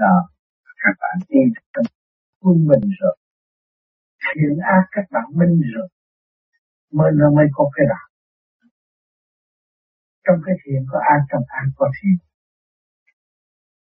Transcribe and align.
đó 0.00 0.16
các 0.82 0.94
bạn 1.00 1.16
đi 1.28 1.40
trong 1.72 1.84
quân 2.40 2.56
mình 2.70 2.90
rồi, 3.00 3.16
thiện 4.34 4.58
ác 4.76 4.84
các 4.90 5.04
bạn 5.10 5.24
minh 5.38 5.62
rồi 5.74 5.88
mới 6.92 7.10
nó 7.14 7.30
mới 7.36 7.46
có 7.52 7.70
cái 7.74 7.86
đạo. 7.88 8.06
Trong 10.24 10.38
cái 10.46 10.54
thiện 10.64 10.86
có 10.90 10.98
ác, 11.12 11.20
trong 11.30 11.42
ác 11.48 11.66
có 11.76 11.90
thiện. 12.02 12.18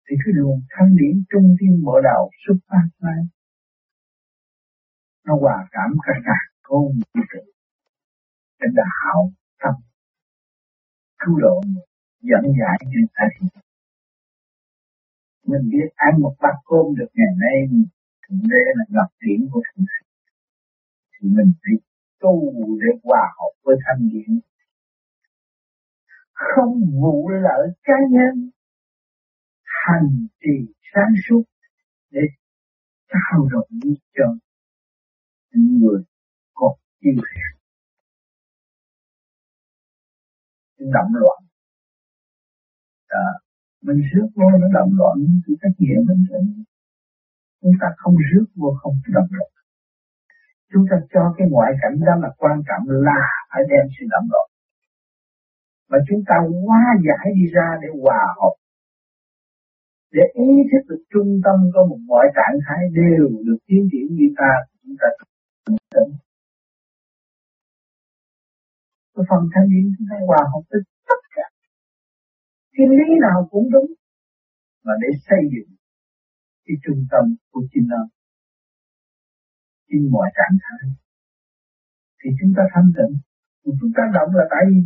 Thì 0.05 0.15
cái 0.25 0.33
luồng 0.37 0.61
thanh 0.69 0.95
điển 0.99 1.23
trung 1.29 1.55
thiên 1.59 1.83
bộ 1.85 2.01
đạo 2.03 2.29
xuất 2.47 2.55
phát 2.67 2.87
ra, 2.99 3.15
nó 5.25 5.33
hòa 5.41 5.67
cảm 5.71 5.91
cả 6.05 6.13
cả 6.25 6.37
con 6.61 6.83
vũ 6.83 7.21
trụ 7.31 7.43
để 8.59 8.67
đạo 8.75 9.31
tâm 9.63 9.73
cứu 11.19 11.39
độ 11.39 11.61
dẫn 12.21 12.43
dạy 12.59 12.77
người 12.91 13.07
ta 13.15 13.25
mình 15.49 15.69
biết 15.71 15.87
ăn 15.95 16.21
một 16.21 16.35
bát 16.41 16.55
cơm 16.65 16.85
được 16.97 17.09
ngày 17.13 17.33
nay 17.43 17.57
thượng 18.23 18.43
đế 18.51 18.61
là 18.77 18.85
ngập 18.89 19.09
điển 19.21 19.49
của 19.51 19.61
thượng 19.67 19.85
đế. 19.85 19.99
Thì 21.13 21.29
mình 21.37 21.53
phải 21.61 21.75
tu 22.19 22.53
để 22.81 22.99
hòa 23.03 23.23
hợp 23.37 23.53
với 23.63 23.75
thanh 23.85 24.09
điển 24.11 24.39
không 26.33 26.79
vụ 27.01 27.29
lợi 27.29 27.67
cá 27.83 27.93
nhân 28.11 28.49
hành 29.63 30.27
trì 30.41 30.73
sáng 30.93 31.13
suốt 31.29 31.43
để 32.11 32.21
trao 33.07 33.47
đổi 33.51 33.65
cho 34.13 34.25
những 35.51 35.79
người 35.79 36.03
có 36.53 36.75
yêu 36.99 37.13
hẹn. 37.13 37.61
Động 40.77 41.11
loạn. 41.13 41.43
À, 43.07 43.25
mình 43.85 43.99
rước 44.11 44.27
vô 44.35 44.47
nó 44.61 44.67
động 44.77 44.91
loạn 44.99 45.17
thì 45.43 45.53
trách 45.61 45.75
nhiệm 45.77 45.99
mình 46.07 46.21
sẽ 46.29 46.37
chúng 47.61 47.75
ta 47.81 47.87
không 47.97 48.15
rước 48.29 48.45
vô 48.55 48.69
không 48.81 48.95
động 49.07 49.31
loạn. 49.37 49.51
Chúng 50.71 50.85
ta 50.89 50.95
cho 51.13 51.33
cái 51.37 51.47
ngoại 51.51 51.71
cảnh 51.81 51.95
đó 52.07 52.13
là 52.23 52.29
quan 52.37 52.57
trọng 52.67 52.83
là 53.07 53.21
phải 53.49 53.61
đem 53.69 53.85
sự 53.95 54.05
động 54.13 54.27
loạn. 54.31 54.47
Mà 55.89 55.97
chúng 56.07 56.21
ta 56.27 56.35
hóa 56.65 56.81
giải 57.07 57.27
đi 57.35 57.45
ra 57.55 57.67
để 57.81 57.87
hòa 58.01 58.23
hợp. 58.39 58.55
Để 60.11 60.23
ý 60.33 60.49
thức 60.69 60.83
được 60.89 61.03
trung 61.13 61.41
tâm 61.45 61.57
có 61.73 61.85
một 61.89 61.99
mọi 62.07 62.25
trạng 62.35 62.57
thái 62.65 62.81
đều 62.99 63.27
được 63.45 63.57
tiến 63.67 63.89
triển 63.91 64.07
như 64.15 64.27
ta, 64.37 64.51
chúng 64.83 64.95
ta 65.01 65.07
tỉnh 65.65 66.11
cái 69.15 69.25
phần 69.29 69.43
thanh 69.53 69.69
niên 69.69 69.85
chúng 69.97 70.07
ta 70.09 70.15
hòa 70.27 70.41
hợp 70.51 70.63
tích 70.71 70.85
tất 72.71 72.77
cái 72.77 72.87
lý 72.97 73.07
nào 73.21 73.47
cũng 73.51 73.71
đúng. 73.71 73.89
Và 74.85 74.93
để 75.01 75.09
xây 75.27 75.41
dựng 75.53 75.75
cái 76.65 76.75
trung 76.83 77.05
tâm 77.11 77.35
của 77.51 77.63
chính 77.71 77.87
nó 77.87 78.01
trên 79.87 80.11
mọi 80.11 80.29
trạng 80.37 80.57
thái, 80.63 80.89
thì 82.19 82.29
chúng 82.39 82.53
ta 82.57 82.63
thanh 82.73 82.91
tịnh. 82.97 83.13
Chúng 83.63 83.91
ta 83.97 84.03
động 84.13 84.29
là 84.37 84.45
tại 84.53 84.63
vì, 84.69 84.79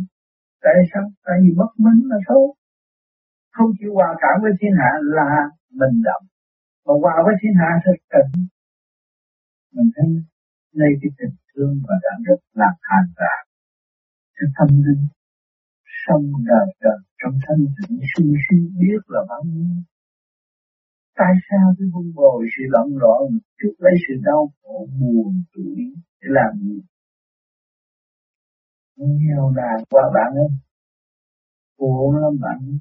tại 0.64 0.74
sao? 0.92 1.04
Tại 1.26 1.36
vì 1.42 1.50
bất 1.60 1.72
minh 1.84 2.00
là 2.10 2.18
xấu. 2.28 2.54
Không 3.56 3.70
chịu 3.78 3.92
hòa 3.94 4.10
cảm 4.22 4.36
với 4.42 4.52
thiên 4.60 4.74
hạ 4.80 4.90
là 5.16 5.30
mình 5.80 6.02
động 6.08 6.24
mà 6.84 6.94
hòa 7.02 7.16
với 7.24 7.34
thiên 7.40 7.54
hạ 7.60 7.70
thật 7.84 7.98
tịnh. 8.12 8.46
Mình 9.74 9.90
thấy 9.96 10.08
nơi 10.74 10.90
cái 11.00 11.10
tình 11.18 11.36
thương 11.48 11.74
và 11.86 11.94
đạo 12.04 12.18
đức 12.26 12.40
làm 12.60 12.74
hàng 12.88 13.08
rạc 13.18 13.42
cho 14.36 14.46
tâm 14.56 14.68
linh 14.84 15.04
sống 16.06 16.32
đời 16.46 16.68
đời 16.80 16.98
trong 17.22 17.34
thanh 17.46 17.66
tịnh 17.76 18.00
suy 18.16 18.24
suy 18.50 18.58
biết 18.80 19.00
là 19.06 19.20
bao 19.28 19.42
nhiêu. 19.44 19.76
Tại 21.16 21.32
sao 21.50 21.74
tôi 21.78 21.88
vun 21.92 22.12
bồi 22.14 22.46
sự 22.56 22.62
lẫn 22.68 22.86
loạn 22.96 23.22
trước 23.62 23.74
lấy 23.78 23.92
sự 24.08 24.14
đau 24.24 24.52
khổ 24.62 24.88
buồn 25.00 25.42
tuổi 25.54 25.76
để 26.20 26.28
làm 26.38 26.58
gì? 26.60 26.80
Nghèo 28.96 29.50
nàn 29.56 29.84
qua 29.90 30.02
bạn 30.14 30.34
ấy 30.34 30.48
khổ 31.78 32.14
lắm 32.22 32.32
bạn. 32.40 32.78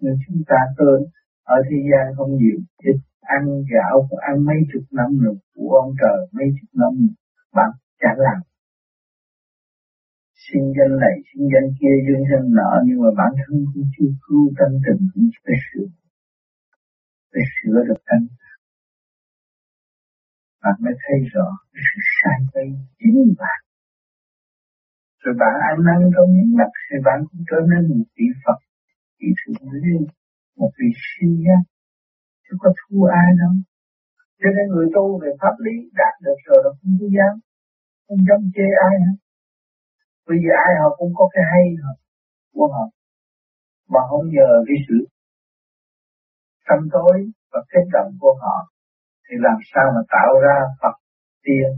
Nhưng 0.00 0.16
chúng 0.26 0.42
ta 0.46 0.56
tên 0.78 0.98
ở 1.44 1.56
thế 1.70 1.76
gian 1.90 2.14
không 2.16 2.30
nhiều 2.36 2.58
ít 2.82 2.96
ăn 3.20 3.44
gạo 3.72 4.06
cũng 4.10 4.18
ăn 4.18 4.44
mấy 4.44 4.56
chục 4.72 4.82
năm 4.90 5.18
rồi, 5.22 5.36
của 5.54 5.70
ông 5.82 5.94
trời 6.00 6.18
mấy 6.32 6.46
chục 6.60 6.70
năm 6.72 6.92
bạn 7.54 7.70
chẳng 8.00 8.18
làm 8.18 8.53
sinh 10.46 10.66
danh 10.76 10.94
này, 11.04 11.16
sinh 11.28 11.46
danh 11.52 11.68
kia 11.78 11.94
dương 12.06 12.24
danh 12.30 12.46
nọ, 12.58 12.70
nhưng 12.86 12.98
mà 13.02 13.10
bản 13.20 13.32
thân 13.40 13.54
cũng 13.72 13.86
chưa 13.94 14.10
cứu 14.24 14.42
tâm 14.58 14.70
tình, 14.84 15.00
cũng 15.12 15.28
phải 15.44 15.56
sửa. 15.66 15.88
Phải 17.32 17.44
sửa 17.54 17.78
được 17.88 18.00
tâm 18.08 18.20
bạn 20.64 20.76
mới 20.84 20.94
thấy 21.02 21.18
rõ 21.34 21.48
sự 21.84 21.98
sai 22.16 22.38
quay 22.52 22.66
chính 22.98 23.34
bạn. 23.40 23.60
Rồi 25.22 25.34
bạn 25.40 25.54
ăn 25.70 25.76
năn 25.86 26.00
trong 26.14 26.28
những 26.34 26.50
mặt 26.58 26.70
thì 26.86 26.96
bạn 27.06 27.18
cũng 27.28 27.42
trở 27.50 27.60
nên 27.70 27.82
một 27.90 28.08
vị 28.16 28.28
Phật, 28.42 28.58
vị 29.18 29.28
thượng 29.40 29.68
đế 29.72 29.94
một 30.60 30.70
vị 30.78 30.88
siêu 31.02 31.32
giác 31.44 31.62
chứ 32.44 32.52
có 32.62 32.70
thua 32.80 33.04
ai 33.22 33.28
đâu. 33.40 33.54
Cho 34.40 34.48
nên 34.56 34.66
người 34.72 34.88
tu 34.94 35.06
về 35.22 35.30
pháp 35.40 35.56
lý 35.64 35.74
đạt 36.00 36.14
được 36.24 36.38
rồi 36.46 36.58
là 36.64 36.70
không 36.78 36.94
có 37.00 37.06
dám, 37.16 37.34
không 38.06 38.20
dám 38.28 38.40
chê 38.54 38.66
ai 38.88 38.94
hết 39.04 39.16
bởi 40.26 40.36
vì 40.42 40.50
ai 40.66 40.72
họ 40.80 40.88
cũng 40.98 41.12
có 41.18 41.24
cái 41.32 41.44
hay 41.52 41.64
họ 41.82 41.92
của 42.54 42.68
họ 42.74 42.84
mà 43.92 44.00
không 44.08 44.24
nhờ 44.36 44.50
cái 44.66 44.76
sự 44.88 44.98
tâm 46.68 46.78
tối 46.92 47.16
và 47.52 47.60
kích 47.70 47.88
động 47.92 48.10
của 48.20 48.34
họ, 48.42 48.56
thì 49.24 49.34
làm 49.46 49.58
sao 49.70 49.86
mà 49.94 50.02
tạo 50.14 50.32
ra 50.44 50.56
Phật 50.80 50.96
tiên 51.44 51.68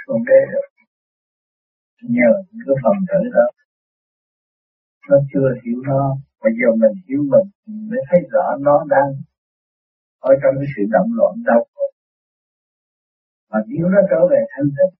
thượng 0.00 0.22
đế 0.28 0.40
được? 0.52 0.68
Nhờ 2.16 2.30
những 2.50 2.66
cái 2.68 2.76
phần 2.84 2.96
tử 3.10 3.20
đó. 3.36 3.46
Nó 5.08 5.16
chưa 5.30 5.48
hiểu 5.62 5.78
nó 5.90 6.02
bây 6.42 6.52
giờ 6.58 6.68
mình 6.82 6.96
hiểu 7.08 7.22
mình 7.32 7.48
mới 7.90 8.00
thấy 8.08 8.20
rõ 8.32 8.46
nó 8.66 8.76
đang 8.88 9.08
ở 10.30 10.32
trong 10.42 10.54
cái 10.58 10.68
sự 10.76 10.82
động 10.94 11.10
loạn 11.18 11.34
đau 11.48 11.60
khổ. 11.74 11.86
Mà 13.50 13.58
nếu 13.66 13.86
nó 13.94 14.00
trở 14.10 14.20
về 14.30 14.40
thanh 14.52 14.68
tịnh 14.76 14.94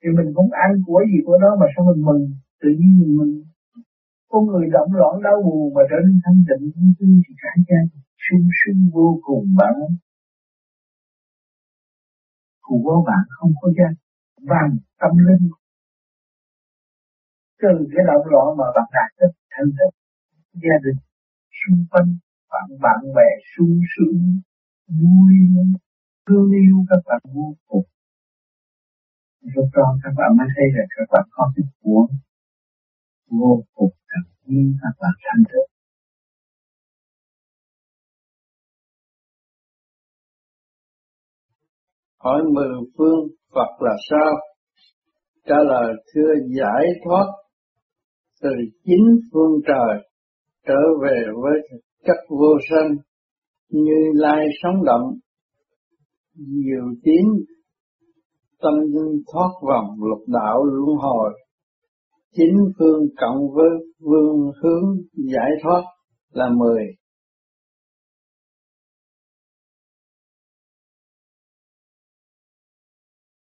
thì 0.00 0.08
mình 0.16 0.28
cũng 0.36 0.50
ăn 0.64 0.70
của 0.86 1.00
gì 1.10 1.18
của 1.26 1.36
nó 1.42 1.50
mà 1.60 1.66
sao 1.72 1.82
mình 1.88 2.04
mừng? 2.08 2.22
Tự 2.62 2.68
nhiên 2.78 2.92
mình 3.00 3.16
mừng. 3.18 3.34
Con 4.30 4.46
người 4.46 4.66
động 4.76 4.92
loạn, 4.98 5.14
đau 5.26 5.42
buồn 5.44 5.74
mà 5.74 5.82
trở 5.90 5.96
nên 6.06 6.20
thanh 6.24 6.40
tịnh, 6.48 6.64
thanh 6.74 6.92
tươi 6.98 7.16
thì 7.24 7.32
cả 7.42 7.52
gia 7.68 7.80
sung 8.24 8.48
sung 8.60 8.80
vô 8.94 9.08
cùng 9.22 9.44
bạn. 9.58 9.74
Của 12.66 13.04
bạn 13.06 13.24
không 13.28 13.52
có 13.60 13.68
gian, 13.78 13.92
vàng 14.50 14.72
tâm 15.00 15.12
linh. 15.26 15.50
Từ 17.62 17.72
cái 17.92 18.04
động 18.06 18.26
loạn 18.32 18.46
mà 18.58 18.64
bạn 18.76 18.88
đạt 18.96 19.10
được 19.20 19.34
thanh 19.50 19.70
tịnh, 19.78 19.94
gia 20.62 20.76
đình, 20.84 20.98
xung 21.58 21.84
quanh, 21.90 22.10
bạn 22.52 22.68
bạn 22.84 23.00
bè 23.16 23.30
sung 23.56 23.80
sướng, 23.92 24.40
vui 24.88 25.32
thương 26.26 26.50
yêu 26.50 26.76
các 26.90 27.00
bạn 27.06 27.20
vô 27.34 27.54
cùng 27.66 27.86
lúc 29.40 29.68
đó 29.76 29.86
các 30.02 30.12
bạn 30.18 30.30
mới 30.38 30.46
thấy 30.54 30.66
là 30.74 30.84
các 30.96 31.06
bạn 31.12 31.24
có 31.30 31.52
cái 31.56 31.64
của 31.82 32.06
vô 33.30 33.62
cùng 33.74 33.94
thật 34.08 34.24
nhiên 34.44 34.74
các 34.82 34.94
bạn 35.00 35.14
thành 35.24 35.44
tịnh 35.52 35.78
hỏi 42.18 42.42
mười 42.54 42.68
phương 42.98 43.28
Phật 43.54 43.70
là 43.80 43.96
sao? 44.10 44.32
Trả 45.46 45.56
lời 45.68 45.94
thưa 46.14 46.32
giải 46.58 46.84
thoát 47.04 47.26
từ 48.42 48.50
chính 48.84 49.20
phương 49.32 49.60
trời 49.66 50.08
trở 50.66 50.80
về 51.02 51.24
với 51.42 51.78
chất 52.06 52.16
vô 52.28 52.58
sanh 52.70 52.96
như 53.70 54.12
lai 54.14 54.46
sống 54.62 54.84
động, 54.84 55.18
diệu 56.34 56.84
tiến 57.02 57.24
tâm 58.62 58.74
thoát 59.32 59.50
vòng 59.68 59.86
lục 59.98 60.22
đạo 60.26 60.64
luân 60.64 60.96
hồi 60.98 61.30
chín 62.36 62.54
phương 62.78 63.02
cộng 63.20 63.38
với 63.54 63.70
vương 64.00 64.52
hướng 64.62 64.86
giải 65.32 65.50
thoát 65.62 65.82
là 66.32 66.48
mười 66.48 66.84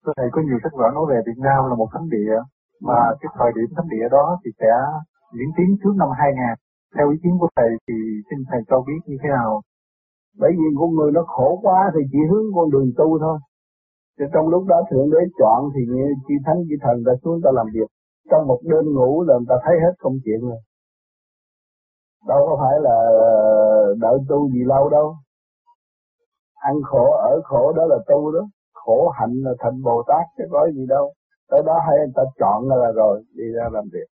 Thưa 0.05 0.13
Thầy, 0.17 0.29
có 0.31 0.41
nhiều 0.47 0.59
sách 0.63 0.75
vở 0.79 0.87
nói 0.93 1.05
về 1.11 1.17
Việt 1.27 1.39
Nam 1.47 1.59
là 1.69 1.75
một 1.81 1.89
thánh 1.93 2.07
địa, 2.15 2.35
mà 2.87 2.99
cái 3.19 3.29
thời 3.37 3.51
điểm 3.55 3.69
thánh 3.75 3.89
địa 3.93 4.07
đó 4.11 4.25
thì 4.41 4.49
sẽ 4.59 4.71
diễn 5.37 5.49
tiến 5.57 5.69
trước 5.81 5.93
năm 6.01 6.09
2000. 6.19 6.35
Theo 6.95 7.05
ý 7.13 7.17
kiến 7.23 7.33
của 7.39 7.49
Thầy 7.55 7.69
thì 7.85 7.97
xin 8.27 8.39
Thầy 8.49 8.61
cho 8.69 8.77
biết 8.87 9.01
như 9.05 9.17
thế 9.21 9.29
nào? 9.37 9.61
Bởi 10.41 10.51
vì 10.59 10.67
con 10.79 10.89
người 10.95 11.11
nó 11.11 11.21
khổ 11.27 11.59
quá 11.63 11.79
thì 11.93 12.01
chỉ 12.11 12.19
hướng 12.29 12.45
con 12.55 12.69
đường 12.73 12.89
tu 12.97 13.19
thôi. 13.23 13.37
Thì 14.19 14.25
trong 14.33 14.47
lúc 14.47 14.63
đó 14.67 14.81
Thượng 14.91 15.09
Đế 15.11 15.17
chọn 15.39 15.69
thì 15.73 15.81
chi 16.27 16.33
Thánh 16.45 16.59
chi 16.67 16.75
Thần 16.83 17.03
đã 17.03 17.13
xuống 17.23 17.41
ta 17.43 17.49
làm 17.53 17.65
việc. 17.73 17.89
Trong 18.31 18.47
một 18.47 18.59
đêm 18.63 18.93
ngủ 18.95 19.23
là 19.23 19.33
người 19.37 19.49
ta 19.49 19.55
thấy 19.65 19.75
hết 19.83 19.93
công 19.99 20.13
chuyện 20.25 20.39
rồi. 20.41 20.59
Đâu 22.27 22.39
có 22.47 22.57
phải 22.61 22.75
là 22.81 22.95
ờ, 23.31 23.95
đợi 23.99 24.17
tu 24.29 24.49
gì 24.49 24.63
lâu 24.65 24.89
đâu. 24.89 25.15
ăn 26.55 26.75
khổ, 26.83 27.05
ở 27.11 27.41
khổ 27.43 27.73
đó 27.77 27.85
là 27.85 27.97
tu 28.07 28.31
đó 28.31 28.41
khổ 28.73 29.09
hạnh 29.09 29.35
là 29.45 29.51
thành 29.59 29.81
Bồ 29.83 30.03
Tát 30.07 30.25
chứ 30.37 30.43
có 30.51 30.67
gì 30.75 30.85
đâu 30.89 31.13
tới 31.49 31.61
đó 31.65 31.75
hay 31.87 31.97
người 31.97 32.13
ta 32.15 32.23
chọn 32.39 32.69
là 32.69 32.91
rồi, 32.91 33.23
đi 33.37 33.43
ra 33.55 33.65
làm 33.71 33.83
việc 33.93 34.07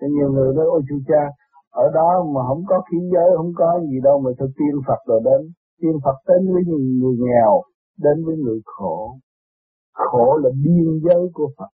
Cho 0.00 0.06
nhiều 0.16 0.30
người 0.32 0.54
nói, 0.54 0.66
ôi 0.68 0.82
chú 0.88 0.96
cha, 1.08 1.22
ở 1.70 1.90
đó 1.94 2.24
mà 2.34 2.40
không 2.48 2.62
có 2.68 2.82
khí 2.90 2.98
giới, 3.12 3.28
không 3.36 3.52
có 3.56 3.80
gì 3.90 3.98
đâu 4.02 4.20
mà 4.20 4.30
tôi 4.38 4.48
tiên 4.58 4.74
Phật 4.86 5.00
rồi 5.06 5.20
đến 5.24 5.40
tiên 5.80 5.92
Phật 6.04 6.18
đến 6.28 6.52
với 6.52 6.62
người 6.66 7.16
nghèo, 7.18 7.62
đến 7.96 8.24
với 8.24 8.36
người 8.36 8.60
khổ. 8.64 9.18
Khổ 9.92 10.38
là 10.42 10.50
biên 10.64 11.00
giới 11.04 11.30
của 11.32 11.50
Phật. 11.58 11.68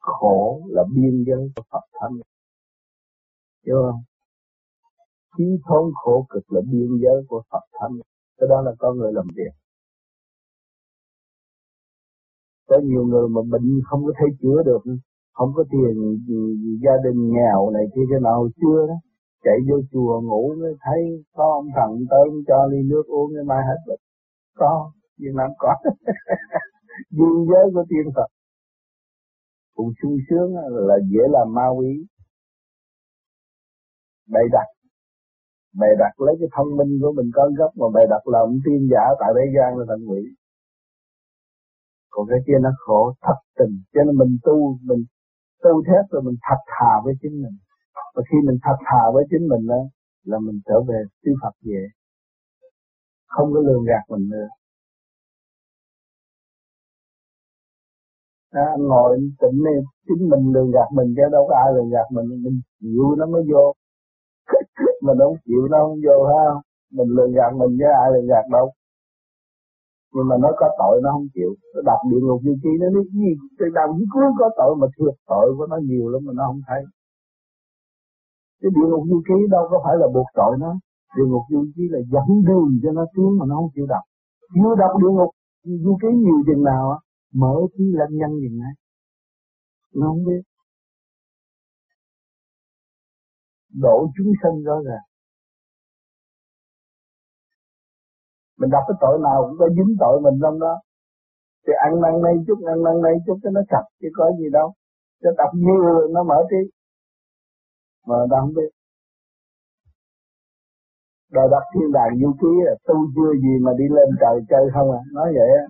Khổ 0.00 0.62
là 0.68 0.84
biên 0.94 1.24
giới 1.26 1.50
của 1.56 1.62
Phật 1.70 1.84
thánh. 2.00 2.16
Hiểu 3.66 3.76
không? 3.86 4.02
Chí 5.36 5.44
thốn 5.68 5.92
khổ 5.94 6.26
cực 6.28 6.52
là 6.52 6.60
biên 6.60 6.88
giới 7.02 7.24
của 7.28 7.42
Phật 7.50 7.64
thánh. 7.80 7.92
Cái 8.38 8.48
đó 8.48 8.62
là 8.62 8.72
con 8.78 8.98
người 8.98 9.12
làm 9.12 9.26
việc. 9.36 9.52
Có 12.68 12.76
nhiều 12.84 13.04
người 13.04 13.28
mà 13.28 13.40
bệnh 13.50 13.80
không 13.84 14.04
có 14.04 14.12
thể 14.18 14.26
chữa 14.40 14.62
được, 14.66 14.82
không 15.32 15.52
có 15.54 15.64
tiền, 15.70 16.26
gia 16.84 16.92
đình 17.04 17.32
nghèo 17.32 17.70
này 17.70 17.84
kia, 17.94 18.02
cái 18.10 18.20
nào 18.20 18.48
chưa 18.60 18.86
đó 18.88 19.09
chạy 19.44 19.56
vô 19.68 19.76
chùa 19.92 20.20
ngủ 20.20 20.54
mới 20.60 20.74
thấy 20.84 21.00
có 21.36 21.44
ông 21.60 21.68
thần 21.76 21.90
tới 22.10 22.24
cho 22.48 22.66
ly 22.70 22.78
nước 22.90 23.02
uống 23.06 23.30
cái 23.34 23.44
mai 23.44 23.62
hết 23.68 23.80
bệnh. 23.86 24.00
Có, 24.56 24.92
nhưng 25.16 25.36
làm 25.36 25.50
có. 25.58 25.74
Duyên 27.16 27.36
giới 27.50 27.64
của 27.74 27.84
tiên 27.88 28.12
Phật. 28.16 28.28
Cũng 29.74 29.92
sung 30.02 30.16
sướng 30.30 30.54
là 30.88 30.96
dễ 31.12 31.22
làm 31.30 31.54
ma 31.54 31.68
quý 31.78 32.06
bày 34.34 34.44
đặt. 34.52 34.68
Bày 35.80 35.90
đặt 35.98 36.20
lấy 36.20 36.34
cái 36.40 36.48
thông 36.56 36.76
minh 36.78 36.92
của 37.02 37.12
mình 37.16 37.30
có 37.34 37.50
gốc 37.58 37.72
mà 37.80 37.86
bày 37.94 38.06
đặt 38.10 38.22
làm 38.34 38.48
tiên 38.64 38.88
giả 38.92 39.04
tại 39.20 39.30
thế 39.36 39.44
gian 39.56 39.78
là 39.78 39.84
thành 39.88 40.04
quỷ. 40.10 40.22
Còn 42.10 42.26
cái 42.30 42.38
kia 42.46 42.58
nó 42.62 42.70
khổ, 42.78 43.12
thật 43.22 43.38
tình. 43.58 43.74
Cho 43.92 44.00
nên 44.06 44.16
mình 44.16 44.32
tu 44.42 44.78
mình 44.88 45.02
tu 45.62 45.82
thép 45.88 46.04
rồi 46.10 46.22
mình 46.22 46.36
thật 46.48 46.60
thà 46.66 46.92
với 47.04 47.14
chính 47.22 47.42
mình 47.42 47.56
và 48.14 48.22
khi 48.28 48.36
mình 48.46 48.58
thật 48.62 48.76
thà 48.86 49.02
với 49.14 49.24
chính 49.30 49.48
mình 49.48 49.66
đó 49.66 49.82
là 50.24 50.38
mình 50.38 50.60
trở 50.66 50.80
về 50.88 50.98
sư 51.22 51.30
Phật 51.42 51.54
về. 51.62 51.82
Không 53.26 53.48
có 53.54 53.60
lường 53.60 53.84
gạt 53.84 54.04
mình 54.08 54.28
nữa. 54.28 54.48
Đó, 58.54 58.62
anh 58.74 58.82
ngồi 58.82 59.18
tỉnh 59.40 59.62
này 59.64 59.74
chính 60.06 60.22
mình 60.30 60.52
lường 60.54 60.70
gạt 60.70 60.88
mình 60.92 61.14
chứ 61.16 61.22
đâu 61.32 61.46
có 61.48 61.54
ai 61.64 61.74
lường 61.74 61.90
gạt 61.90 62.06
mình. 62.10 62.26
Mình 62.44 62.60
chịu 62.80 63.04
nó 63.18 63.26
mới 63.26 63.42
vô. 63.52 63.74
Mình 65.06 65.18
không 65.18 65.36
chịu 65.46 65.62
nó 65.70 65.78
không 65.84 65.98
vô 66.06 66.24
ha 66.30 66.44
mình 66.96 67.08
lường 67.16 67.32
gạt 67.32 67.52
mình 67.60 67.72
chứ 67.78 67.84
ai 68.02 68.08
lường 68.12 68.26
gạt 68.26 68.44
đâu. 68.52 68.72
Nhưng 70.14 70.28
mà 70.28 70.36
nó 70.42 70.50
có 70.56 70.68
tội 70.78 71.00
nó 71.02 71.10
không 71.12 71.28
chịu. 71.34 71.50
Nó 71.74 71.80
đập 71.88 72.00
địa 72.10 72.20
ngục 72.22 72.40
như 72.44 72.54
chi 72.62 72.72
nó 72.80 72.88
nói 72.94 73.04
gì? 73.12 73.30
Từ 73.58 73.66
đầu 73.74 73.88
đến 73.92 74.06
cuối 74.12 74.24
có 74.38 74.50
tội 74.56 74.76
mà 74.80 74.86
thiệt 74.96 75.14
tội 75.26 75.54
của 75.56 75.66
nó 75.66 75.76
nhiều 75.88 76.08
lắm 76.08 76.20
mà 76.26 76.32
nó 76.36 76.44
không 76.46 76.60
thấy 76.68 76.82
cái 78.60 78.70
địa 78.76 78.86
ngục 78.90 79.04
du 79.10 79.22
ký 79.28 79.38
đâu 79.50 79.64
có 79.70 79.76
phải 79.84 79.94
là 80.00 80.06
buộc 80.14 80.28
tội 80.34 80.52
nó. 80.60 80.72
Địa 81.16 81.26
ngục 81.30 81.44
du 81.50 81.60
ký 81.76 81.82
là 81.94 82.00
dẫn 82.12 82.28
đường 82.48 82.70
cho 82.82 82.90
nó 82.92 83.04
tiến 83.14 83.30
mà 83.38 83.44
nó 83.48 83.54
không 83.58 83.70
chịu 83.74 83.86
đọc. 83.86 84.04
Chưa 84.54 84.72
đọc 84.82 84.92
địa 85.02 85.12
ngục 85.16 85.30
du 85.84 85.96
ký 86.02 86.08
nhiều 86.24 86.38
chừng 86.46 86.64
nào 86.64 86.90
á, 86.90 86.98
mở 87.34 87.54
trí 87.74 87.84
lăng 87.98 88.14
nhân 88.20 88.32
gì 88.42 88.48
ngay 88.58 88.74
nó 89.94 90.06
không 90.06 90.24
biết. 90.24 90.42
Độ 93.82 94.06
chúng 94.16 94.32
sanh 94.42 94.62
rõ 94.62 94.74
ràng. 94.86 95.04
Mình 98.58 98.70
đọc 98.70 98.82
cái 98.88 98.96
tội 99.00 99.18
nào 99.22 99.46
cũng 99.48 99.58
có 99.58 99.68
dính 99.68 99.96
tội 100.00 100.20
mình 100.20 100.38
trong 100.42 100.60
đó. 100.60 100.74
Thì 101.66 101.72
ăn 101.86 102.00
năn 102.02 102.22
nay 102.22 102.34
chút, 102.46 102.58
ăn 102.66 102.82
năn 102.82 103.02
nay 103.02 103.12
chút 103.26 103.38
cho 103.42 103.50
nó 103.50 103.60
sạch 103.70 103.86
chứ 104.00 104.08
có 104.14 104.30
gì 104.38 104.44
đâu. 104.52 104.72
Cho 105.22 105.30
đọc 105.36 105.50
nhiều, 105.54 106.08
nó 106.14 106.22
mở 106.22 106.38
trí 106.50 106.70
mà 108.08 108.16
ta 108.30 108.36
không 108.40 108.54
biết. 108.58 108.70
Rồi 111.34 111.46
đọc 111.50 111.62
thiên 111.74 111.92
đàng 111.92 112.12
du 112.20 112.30
ký 112.40 112.52
là 112.66 112.74
tu 112.86 112.96
chưa 113.14 113.32
gì 113.44 113.54
mà 113.64 113.72
đi 113.78 113.84
lên 113.96 114.08
trời 114.20 114.36
chơi 114.50 114.64
không 114.74 114.88
à? 114.98 115.00
Nói 115.12 115.28
vậy 115.38 115.48
á. 115.62 115.64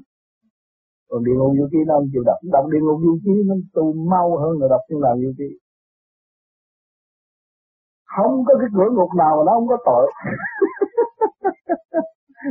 Còn 1.09 1.25
địa 1.25 1.37
ngục 1.39 1.53
du 1.59 1.67
ký 1.73 1.79
nó 1.87 1.95
không 1.97 2.09
chịu 2.13 2.23
đọc. 2.27 2.39
Đọc 2.55 2.65
địa 2.73 2.83
ngục 2.83 2.99
du 3.05 3.15
ký 3.25 3.35
nó 3.49 3.55
tu 3.75 3.85
mau 4.13 4.29
hơn 4.43 4.53
là 4.61 4.67
đọc 4.71 4.81
thiên 4.89 5.01
đàng 5.05 5.19
du 5.23 5.33
ký. 5.39 5.51
Không 8.15 8.45
có 8.47 8.55
cái 8.61 8.71
cửa 8.77 8.91
ngục 8.97 9.11
nào 9.23 9.33
mà 9.37 9.43
nó 9.47 9.53
không 9.57 9.69
có 9.73 9.79
tội. 9.89 10.07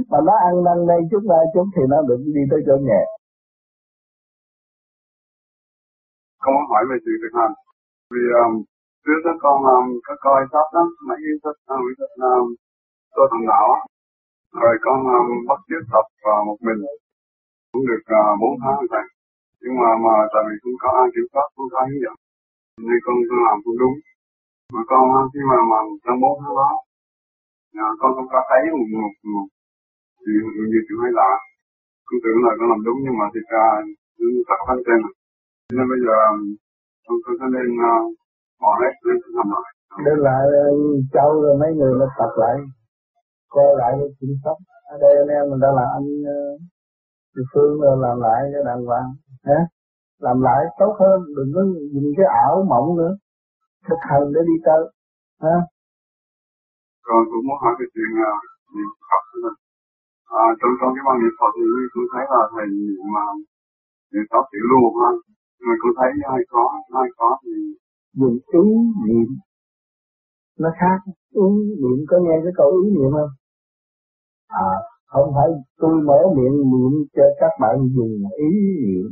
Mà 0.10 0.20
nó 0.28 0.34
ăn 0.50 0.56
năn 0.66 0.88
đây 0.88 1.00
chút 1.12 1.24
ra 1.30 1.40
chút 1.54 1.66
thì 1.76 1.82
nó 1.90 1.98
được 2.10 2.22
đi 2.36 2.42
tới 2.52 2.60
chỗ 2.68 2.76
nhẹ. 2.88 3.02
Không 6.44 6.56
hỏi 6.72 6.84
về 6.90 6.98
chuyện 7.04 7.18
việc 7.24 7.34
hành 7.40 7.54
vì 8.12 8.24
um, 8.44 8.54
trước 9.10 9.22
đó 9.26 9.34
con 9.44 9.58
làm 9.68 9.84
có 10.08 10.14
coi 10.26 10.40
sách 10.52 10.70
lắm 10.76 10.88
mấy 11.08 11.18
cái 11.24 11.36
sách 11.44 11.60
um, 11.74 11.82
sách 12.00 12.14
nào 12.24 12.40
um, 12.40 12.48
tôi 13.16 13.26
thằng 13.32 13.46
đạo 13.52 13.70
rồi 14.62 14.76
con 14.86 14.98
làm 15.12 15.26
bắt 15.50 15.60
chước 15.68 15.84
tập 15.94 16.06
uh, 16.30 16.42
một 16.48 16.60
mình. 16.68 16.80
Cũng 17.72 17.84
được 17.90 18.04
uh, 18.18 18.40
4 18.42 18.64
tháng 18.64 18.80
rồi 18.92 19.06
nhưng 19.62 19.76
mà 19.82 19.90
mà 20.06 20.16
tại 20.34 20.42
vì 20.48 20.56
cũng 20.64 20.78
có 20.82 20.90
ai 21.02 21.08
kiểm 21.14 21.28
soát 21.32 21.48
cũng 21.56 21.70
có 21.74 21.80
hướng 21.88 22.02
dẫn. 22.04 22.16
Nên 22.88 23.00
con 23.06 23.16
con 23.30 23.40
làm 23.48 23.58
cũng 23.66 23.78
đúng. 23.82 23.96
Mà 24.74 24.82
con 24.90 25.02
khi 25.32 25.42
mà 25.52 25.58
mà 25.72 25.80
trong 26.06 26.20
bốn 26.24 26.36
tháng 26.42 26.56
đó 26.62 26.72
à, 27.86 27.88
con 28.00 28.10
không 28.16 28.30
có 28.34 28.40
thấy 28.50 28.62
một 28.78 28.88
một, 29.02 29.14
một 29.34 29.48
chuyện 30.24 30.44
nhiều 30.72 30.84
chuyện 30.86 31.00
hay 31.04 31.12
lạ. 31.20 31.32
Con 32.08 32.18
tưởng 32.24 32.40
là 32.46 32.52
con 32.60 32.68
làm 32.72 32.82
đúng 32.88 33.00
nhưng 33.06 33.18
mà 33.20 33.26
thực 33.34 33.46
ra 33.54 33.66
cũng 34.18 34.44
thật 34.48 34.60
phát 34.68 34.80
trên 34.86 35.00
nên 35.76 35.86
bây 35.92 36.00
giờ 36.06 36.16
con 37.06 37.18
con 37.24 37.36
có 37.40 37.48
nên 37.56 37.70
uh, 37.90 38.19
đến 40.06 40.18
lại 40.28 40.44
ờ, 40.64 40.66
châu 41.14 41.42
rồi 41.42 41.58
mấy 41.62 41.72
người 41.78 41.94
nó 42.00 42.06
tập 42.20 42.32
lại 42.38 42.56
coi 43.50 43.70
lại 43.78 43.92
cái 44.00 44.10
chính 44.20 44.36
sách 44.44 44.60
ở 44.94 44.98
đây 45.02 45.14
anh 45.22 45.28
em 45.38 45.50
mình 45.50 45.60
đã 45.60 45.72
là 45.78 45.86
anh 45.98 46.08
ờ, 46.38 46.40
địa 47.36 47.44
phương 47.54 47.82
làm 47.82 48.20
lại 48.26 48.40
cái 48.54 48.62
đàng 48.66 48.86
hoàng. 48.86 49.10
Hả? 49.44 49.60
Làm 50.20 50.42
lại 50.42 50.66
tốt 50.80 50.94
hơn 51.00 51.18
đừng 51.36 51.52
có 51.56 51.62
dùng 51.94 52.08
cái 52.18 52.26
ảo 52.46 52.66
mộng 52.70 52.98
nữa. 52.98 53.14
Thực 53.88 54.00
hành 54.10 54.26
để 54.34 54.42
đi 54.48 54.56
tới. 54.66 54.84
Ha 55.42 55.58
còn 57.10 57.22
cũng 57.32 57.44
muốn 57.48 57.58
hỏi 57.64 57.74
cái 57.80 57.88
chuyện 57.94 58.12
ờ, 58.30 58.34
niệm 58.76 58.92
Phật 59.10 59.24
à, 60.44 60.46
trong 60.60 60.74
trong 60.80 60.92
cái 60.96 61.04
ban 61.08 61.16
niệm 61.22 61.34
Phật 61.40 61.52
thì 61.58 61.66
cũng 61.94 62.08
thấy 62.12 62.24
là 62.34 62.42
thầy 62.54 62.68
mà 63.14 63.26
niệm 64.12 64.26
Phật 64.32 64.46
tiểu 64.52 64.66
luôn 64.72 64.92
ha 65.02 65.10
Người 65.64 65.78
cũng 65.82 65.96
thấy 66.00 66.10
ai 66.34 66.42
có 66.54 66.64
ai 67.02 67.08
có 67.20 67.30
thì 67.42 67.54
dùng 68.14 68.38
ý 68.54 68.70
niệm. 69.08 69.28
Nó 70.60 70.70
khác. 70.80 71.12
Ý 71.32 71.50
niệm 71.82 72.06
có 72.08 72.18
nghe 72.24 72.36
cái 72.44 72.54
câu 72.58 72.68
ý 72.84 72.90
niệm 72.90 73.12
không? 73.12 73.30
À 74.48 74.72
không 75.12 75.32
phải. 75.36 75.50
Tôi 75.78 75.94
mở 76.08 76.20
miệng 76.36 76.58
niệm 76.72 76.92
cho 77.16 77.24
các 77.40 77.54
bạn 77.62 77.76
dùng 77.96 78.16
ý 78.38 78.52
niệm. 78.86 79.06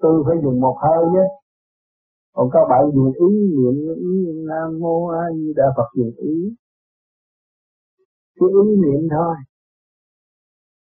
Tôi 0.00 0.24
phải 0.26 0.36
dùng 0.42 0.60
một 0.60 0.76
hơi 0.82 1.04
nhé. 1.14 1.26
Còn 2.32 2.48
các 2.52 2.64
bạn 2.70 2.82
dùng 2.94 3.12
ý 3.12 3.30
niệm, 3.56 3.74
ý 3.96 4.14
nam 4.48 4.80
mô 4.80 5.08
a 5.08 5.24
di 5.34 5.52
đà 5.56 5.64
phật 5.76 5.88
dùng 5.96 6.12
ý. 6.16 6.56
Cái 8.40 8.48
ý 8.64 8.76
niệm 8.84 9.08
thôi. 9.10 9.34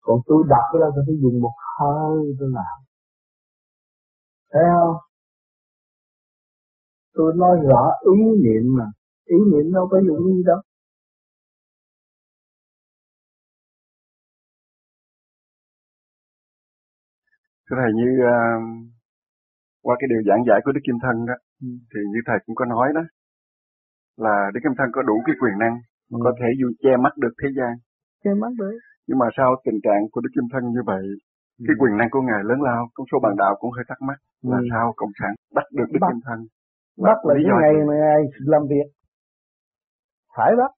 Còn 0.01 0.21
tôi 0.27 0.45
đọc 0.49 0.81
ra 0.81 0.87
tôi 0.95 1.05
phải 1.07 1.17
dùng 1.23 1.41
một 1.41 1.55
hơi 1.79 2.37
tôi 2.39 2.49
làm. 2.53 2.77
Thấy 4.53 4.63
không? 4.75 4.97
Tôi 7.15 7.33
nói 7.37 7.57
rõ 7.69 7.83
ý 8.17 8.23
niệm 8.45 8.65
mà 8.79 8.87
ý 9.25 9.37
niệm 9.53 9.73
đâu 9.75 9.89
có 9.91 10.01
dùng 10.07 10.27
gì 10.27 10.43
đâu 10.47 10.61
Thưa 17.71 17.77
Thầy 17.81 17.93
như 17.95 18.09
uh, 18.33 18.63
qua 19.83 19.97
cái 19.99 20.09
điều 20.13 20.23
giảng 20.29 20.45
giải 20.49 20.61
của 20.65 20.73
Đức 20.73 20.81
Kim 20.87 20.99
Thân 21.03 21.27
đó, 21.27 21.37
ừ. 21.63 21.69
thì 21.91 22.01
như 22.13 22.21
Thầy 22.27 22.39
cũng 22.47 22.55
có 22.57 22.65
nói 22.65 22.89
đó, 22.95 23.05
là 24.17 24.51
Đức 24.55 24.61
Kim 24.63 24.75
Thân 24.79 24.89
có 24.93 25.03
đủ 25.03 25.17
cái 25.27 25.35
quyền 25.41 25.57
năng, 25.63 25.75
ừ. 26.11 26.17
có 26.25 26.33
thể 26.39 26.49
dù 26.61 26.69
che 26.83 26.93
mắt 27.05 27.15
được 27.23 27.35
thế 27.43 27.49
gian. 27.57 27.73
Che 28.25 28.31
mắt 28.43 28.53
được 28.59 28.79
nhưng 29.07 29.19
mà 29.19 29.27
sao 29.37 29.49
tình 29.65 29.79
trạng 29.85 30.03
của 30.13 30.21
Đức 30.21 30.33
Kim 30.35 30.47
Thân 30.53 30.63
như 30.75 30.83
vậy, 30.87 31.05
ừ. 31.59 31.65
cái 31.67 31.75
quyền 31.81 31.97
năng 31.99 32.11
của 32.11 32.23
Ngài 32.29 32.43
lớn 32.49 32.61
lao, 32.67 32.83
công 32.95 33.07
số 33.13 33.17
bạn 33.25 33.35
đạo 33.43 33.55
cũng 33.61 33.71
hơi 33.77 33.85
thắc 33.89 33.99
mắc 34.09 34.19
ừ. 34.43 34.49
là 34.53 34.59
sao 34.71 34.93
Cộng 34.97 35.15
sản 35.19 35.33
bắt 35.55 35.67
được 35.77 35.89
Đức 35.93 35.99
bắt, 36.01 36.09
Kim 36.11 36.21
Thân. 36.27 36.39
Bắt 36.99 37.19
là 37.25 37.35
cái 37.35 37.45
ngày 37.61 37.73
mà 37.89 37.95
Ngài 37.95 38.21
làm 38.47 38.63
việc. 38.69 38.89
Phải 40.37 40.53
bắt. 40.59 40.71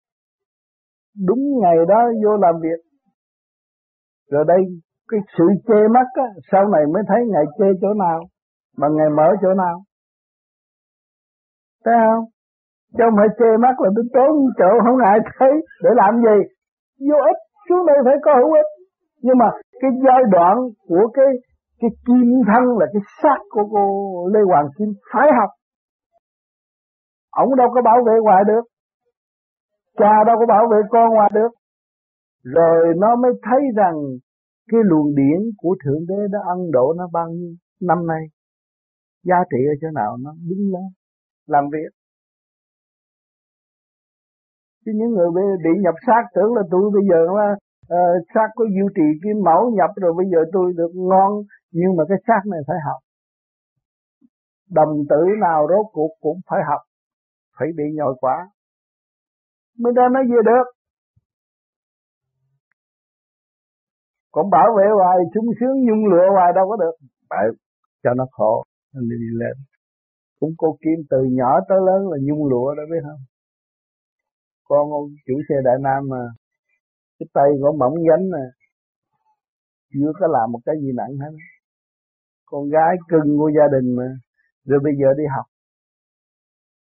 Đúng 1.26 1.42
ngày 1.62 1.76
đó 1.88 2.00
vô 2.24 2.36
làm 2.36 2.54
việc. 2.62 2.80
Rồi 4.30 4.44
đây, 4.48 4.60
cái 5.10 5.20
sự 5.38 5.44
che 5.66 5.88
mắt 5.94 6.06
á, 6.14 6.28
sau 6.52 6.68
này 6.68 6.82
mới 6.92 7.02
thấy 7.08 7.20
Ngài 7.32 7.44
che 7.58 7.66
chỗ 7.80 7.94
nào, 7.94 8.20
mà 8.76 8.88
Ngài 8.96 9.10
mở 9.16 9.28
chỗ 9.42 9.54
nào. 9.54 9.76
Thấy 11.84 11.94
không? 12.06 12.24
Chứ 12.92 13.02
không 13.04 13.16
phải 13.18 13.28
chê 13.38 13.56
mắt 13.60 13.74
là 13.80 13.90
tôi 13.96 14.04
trốn 14.14 14.32
chỗ 14.58 14.70
không 14.84 14.98
ai 14.98 15.18
thấy 15.38 15.52
để 15.84 15.90
làm 15.96 16.14
gì? 16.16 16.38
Vô 17.08 17.16
ích, 17.32 17.40
xuống 17.68 17.86
đây 17.86 17.96
phải 18.04 18.16
có 18.22 18.34
hữu 18.38 18.52
ích. 18.52 18.70
Nhưng 19.22 19.38
mà 19.38 19.50
cái 19.80 19.90
giai 20.04 20.22
đoạn 20.30 20.56
của 20.88 21.08
cái 21.14 21.26
cái 21.80 21.90
kim 22.06 22.28
thân 22.46 22.64
là 22.78 22.86
cái 22.92 23.02
xác 23.22 23.38
của 23.50 23.64
cô 23.72 23.84
Lê 24.34 24.40
Hoàng 24.50 24.68
Kim 24.78 24.88
phải 25.12 25.28
học. 25.38 25.50
Ông 27.42 27.56
đâu 27.56 27.68
có 27.74 27.82
bảo 27.82 27.98
vệ 28.06 28.12
ngoài 28.22 28.42
được. 28.46 28.64
Cha 29.98 30.14
đâu 30.26 30.36
có 30.40 30.46
bảo 30.46 30.64
vệ 30.70 30.78
con 30.90 31.08
ngoài 31.14 31.30
được. 31.34 31.52
Rồi 32.44 32.94
nó 32.96 33.16
mới 33.16 33.32
thấy 33.42 33.60
rằng 33.76 33.94
cái 34.70 34.80
luồng 34.84 35.14
điển 35.14 35.38
của 35.58 35.76
Thượng 35.84 36.06
Đế 36.08 36.20
đã 36.32 36.38
ân 36.48 36.70
độ 36.72 36.94
nó 36.98 37.08
bao 37.12 37.28
nhiêu 37.28 37.54
năm 37.80 38.06
nay. 38.06 38.22
Giá 39.24 39.36
trị 39.50 39.58
ở 39.72 39.74
chỗ 39.80 39.88
nào 39.94 40.16
nó 40.24 40.30
đứng 40.48 40.72
lên 40.72 40.86
làm 41.46 41.64
việc. 41.72 41.90
Chứ 44.84 44.92
những 44.94 45.10
người 45.10 45.30
bị 45.64 45.70
nhập 45.80 45.94
xác 46.06 46.22
tưởng 46.34 46.54
là 46.54 46.62
tôi 46.70 46.90
bây 46.94 47.02
giờ 47.10 47.20
là 47.38 47.52
uh, 47.52 47.58
ờ, 47.88 47.96
xác 48.34 48.48
có 48.54 48.64
duy 48.64 48.86
trì 48.96 49.08
cái 49.22 49.32
mẫu 49.44 49.70
nhập 49.70 49.90
rồi 49.96 50.12
bây 50.16 50.26
giờ 50.32 50.38
tôi 50.52 50.72
được 50.76 50.92
ngon 50.94 51.32
nhưng 51.72 51.96
mà 51.96 52.04
cái 52.08 52.18
xác 52.26 52.40
này 52.50 52.60
phải 52.66 52.76
học. 52.86 53.00
Đồng 54.70 54.94
tử 55.10 55.20
nào 55.40 55.66
rốt 55.70 55.86
cuộc 55.92 56.10
cũng 56.20 56.38
phải 56.50 56.60
học, 56.68 56.80
phải 57.58 57.68
bị 57.76 57.84
nhồi 57.94 58.14
quả. 58.20 58.36
Mới 59.78 59.92
ra 59.96 60.02
nó 60.12 60.20
về 60.30 60.40
được. 60.44 60.66
Còn 64.32 64.50
bảo 64.50 64.68
vệ 64.78 64.86
hoài 64.94 65.18
sung 65.34 65.46
sướng 65.60 65.76
nhung 65.86 66.06
lụa 66.06 66.32
hoài 66.32 66.52
đâu 66.54 66.68
có 66.68 66.76
được. 66.76 67.06
bảo 67.30 67.44
cho 68.02 68.14
nó 68.14 68.26
khổ, 68.30 68.64
nên 68.94 69.08
đi 69.08 69.30
lên. 69.32 69.56
Cũng 70.40 70.50
cô 70.58 70.76
Kim 70.80 70.98
từ 71.10 71.18
nhỏ 71.30 71.60
tới 71.68 71.78
lớn 71.86 72.08
là 72.10 72.18
nhung 72.22 72.46
lụa 72.46 72.74
đó 72.74 72.82
biết 72.90 73.02
không? 73.02 73.20
Con 74.64 74.92
ông 74.92 75.08
chủ 75.26 75.34
xe 75.48 75.54
Đại 75.64 75.74
Nam 75.80 76.08
mà 76.08 76.22
cái 77.18 77.26
tay 77.34 77.48
có 77.62 77.72
mỏng 77.72 77.94
dánh 78.08 78.30
nè 78.30 78.46
chưa 79.92 80.12
có 80.20 80.26
làm 80.26 80.52
một 80.52 80.60
cái 80.64 80.74
gì 80.80 80.90
nặng 80.96 81.16
hết 81.20 81.36
con 82.46 82.68
gái 82.68 82.96
cưng 83.08 83.38
của 83.38 83.50
gia 83.56 83.66
đình 83.78 83.96
mà 83.96 84.08
rồi 84.64 84.80
bây 84.84 84.92
giờ 85.00 85.08
đi 85.18 85.24
học 85.36 85.46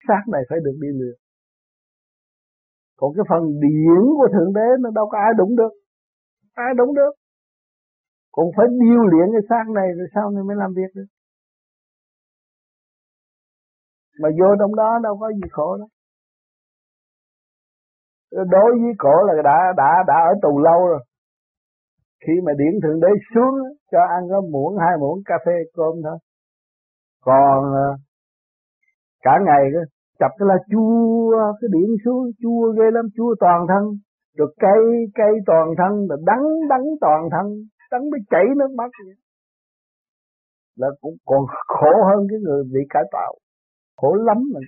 xác 0.08 0.22
này 0.32 0.42
phải 0.48 0.58
được 0.64 0.76
đi 0.82 0.88
luyện, 0.98 1.16
còn 2.98 3.12
cái 3.16 3.24
phần 3.30 3.42
điển 3.60 4.02
của 4.18 4.28
thượng 4.32 4.52
đế 4.52 4.68
nó 4.80 4.90
đâu 4.90 5.06
có 5.10 5.18
ai 5.18 5.32
đúng 5.38 5.56
được. 5.56 5.72
Ai 6.54 6.74
đúng 6.76 6.94
được? 6.94 7.12
Còn 8.32 8.46
phải 8.56 8.66
điêu 8.80 9.02
luyện 9.10 9.26
cái 9.32 9.42
xác 9.48 9.64
này 9.74 9.88
rồi 9.98 10.06
sau 10.14 10.30
này 10.30 10.42
mới 10.48 10.56
làm 10.56 10.70
việc 10.76 10.90
được. 10.94 11.06
Mà 14.20 14.28
vô 14.38 14.48
trong 14.60 14.74
đó 14.74 14.98
đâu 15.02 15.18
có 15.20 15.32
gì 15.32 15.48
khổ 15.50 15.76
đâu. 15.76 15.88
Đối 18.30 18.70
với 18.80 18.92
cổ 18.98 19.16
là 19.26 19.42
đã 19.44 19.58
đã 19.76 19.90
đã 20.06 20.14
ở 20.14 20.32
tù 20.42 20.58
lâu 20.58 20.86
rồi. 20.86 21.04
Khi 22.26 22.32
mà 22.46 22.52
điển 22.58 22.80
thượng 22.82 23.00
đế 23.00 23.08
xuống 23.34 23.54
cho 23.92 23.98
ăn 24.16 24.22
có 24.30 24.40
muỗng 24.52 24.78
hai 24.78 24.96
muỗng 25.00 25.18
cà 25.24 25.34
phê 25.46 25.52
cơm 25.74 25.94
thôi. 26.04 26.18
Còn 27.20 27.72
ờ, 27.72 27.96
cả 29.26 29.34
ngày 29.46 29.64
đó, 29.74 29.80
chập 30.20 30.32
cái 30.38 30.46
là 30.50 30.58
chua 30.70 31.36
cái 31.60 31.68
điện 31.74 31.90
xuống 32.04 32.22
chua 32.42 32.72
ghê 32.76 32.86
lắm 32.96 33.06
chua 33.16 33.34
toàn 33.40 33.60
thân. 33.70 33.84
Rồi 34.38 34.48
cây 34.64 34.82
cây 35.14 35.32
toàn 35.46 35.66
thân 35.78 35.92
rồi 36.08 36.18
đắng 36.30 36.44
đắng 36.68 36.86
toàn 37.00 37.20
thân. 37.34 37.46
Đắng 37.90 38.10
mới 38.10 38.20
chảy 38.30 38.44
nước 38.58 38.70
mắt. 38.78 38.90
Vậy 39.06 39.14
là 40.76 40.88
cũng 41.00 41.16
còn 41.24 41.42
khổ 41.66 41.92
hơn 42.08 42.26
cái 42.30 42.38
người 42.44 42.64
bị 42.72 42.80
cải 42.90 43.02
tạo. 43.12 43.32
Khổ 43.96 44.14
lắm 44.14 44.38
mà, 44.54 44.60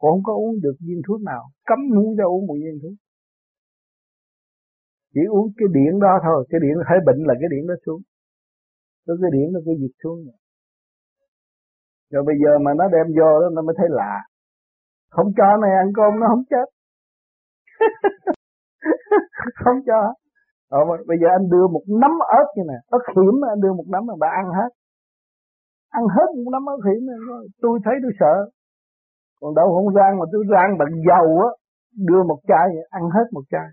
còn 0.00 0.12
không 0.12 0.22
có 0.24 0.32
uống 0.34 0.54
được 0.62 0.76
viên 0.86 1.00
thuốc 1.06 1.20
nào. 1.22 1.42
Cấm 1.66 1.78
muốn 1.94 2.16
ra 2.16 2.24
uống 2.24 2.46
một 2.46 2.54
viên 2.54 2.78
thuốc. 2.82 2.92
Chỉ 5.14 5.20
uống 5.30 5.48
cái 5.56 5.68
điện 5.72 6.00
đó 6.00 6.18
thôi. 6.24 6.46
Cái 6.50 6.60
điện 6.62 6.74
thấy 6.88 6.98
bệnh 7.06 7.20
là 7.28 7.34
cái 7.40 7.48
điện 7.50 7.66
đó 7.66 7.74
xuống. 7.86 8.00
Rồi 9.06 9.16
cái 9.22 9.30
điện 9.32 9.52
nó 9.52 9.60
cứ 9.64 9.72
dịch 9.80 9.96
xuống 10.02 10.18
rồi 12.12 12.22
bây 12.26 12.36
giờ 12.42 12.58
mà 12.64 12.70
nó 12.74 12.84
đem 12.94 13.06
vô 13.18 13.40
đó, 13.40 13.48
nó 13.52 13.62
mới 13.62 13.74
thấy 13.78 13.88
lạ. 13.90 14.14
Không 15.10 15.28
cho 15.36 15.56
này, 15.62 15.70
ăn 15.82 15.88
cơm 15.96 16.20
nó 16.20 16.26
không 16.28 16.44
chết. 16.50 16.66
Không 19.64 19.78
cho. 19.86 20.00
Ờ, 20.70 20.78
rồi 20.88 21.04
bây 21.08 21.18
giờ 21.20 21.28
anh 21.38 21.50
đưa 21.50 21.66
một 21.74 21.82
nắm 22.02 22.10
ớt 22.40 22.46
như 22.56 22.62
này, 22.68 22.76
ớt 22.96 23.04
hiểm, 23.16 23.34
anh 23.52 23.60
đưa 23.60 23.72
một 23.72 23.84
nắm 23.88 24.06
mà 24.06 24.14
bà 24.20 24.28
ăn 24.40 24.46
hết. 24.58 24.70
Ăn 25.90 26.04
hết 26.16 26.28
một 26.36 26.50
nắm 26.52 26.64
ớt 26.66 26.80
hiểm 26.86 27.06
này 27.06 27.16
tôi 27.62 27.78
thấy 27.84 27.94
tôi 28.02 28.12
sợ. 28.20 28.34
Còn 29.40 29.54
đâu 29.54 29.66
không 29.74 29.94
rang 29.94 30.18
mà 30.18 30.24
tôi 30.32 30.44
rang 30.52 30.78
bằng 30.78 30.92
dầu 31.08 31.26
á, 31.46 31.50
đưa 32.08 32.22
một 32.22 32.38
chai 32.48 32.68
ăn 32.90 33.02
hết 33.14 33.26
một 33.32 33.42
chai. 33.50 33.68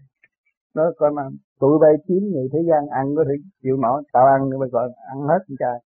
Nó 0.76 0.84
coi 0.98 1.12
mà, 1.12 1.24
tụi 1.60 1.80
bay 1.82 1.94
kiếm 2.08 2.24
người 2.34 2.48
thế 2.54 2.60
gian 2.70 2.88
ăn 3.00 3.06
có 3.16 3.24
thể 3.28 3.36
chịu 3.64 3.78
nổi, 3.78 4.04
tao 4.14 4.26
ăn 4.26 4.42
bây 4.60 4.70
giờ 4.74 4.80
ăn 5.14 5.20
hết 5.30 5.42
một 5.50 5.56
chai 5.60 5.78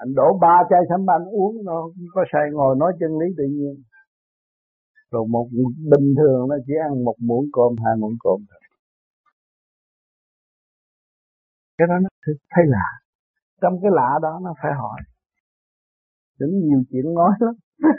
anh 0.00 0.14
đổ 0.14 0.38
ba 0.40 0.56
chai 0.70 0.80
sâm 0.88 1.10
anh 1.10 1.24
uống 1.24 1.64
nó 1.64 1.82
không 1.82 2.06
có 2.14 2.24
say 2.32 2.42
ngồi 2.52 2.76
nói 2.78 2.92
chân 3.00 3.10
lý 3.18 3.26
tự 3.36 3.44
nhiên. 3.44 3.74
Rồi 5.10 5.24
một 5.30 5.48
bình 5.92 6.14
thường 6.18 6.48
nó 6.48 6.56
chỉ 6.66 6.72
ăn 6.88 7.04
một 7.04 7.14
muỗng 7.18 7.46
cơm 7.52 7.84
hai 7.84 7.94
muỗng 8.00 8.16
cơm 8.24 8.38
thôi. 8.50 8.60
Cái 11.78 11.86
đó 11.88 11.94
nó 12.02 12.08
thấy 12.50 12.64
lạ. 12.66 12.88
Trong 13.60 13.74
cái 13.82 13.90
lạ 13.94 14.18
đó 14.22 14.40
nó 14.44 14.54
phải 14.62 14.72
hỏi. 14.80 15.00
Đến 16.38 16.50
nhiều 16.50 16.82
chuyện 16.90 17.14
nói 17.14 17.30
lắm. 17.40 17.54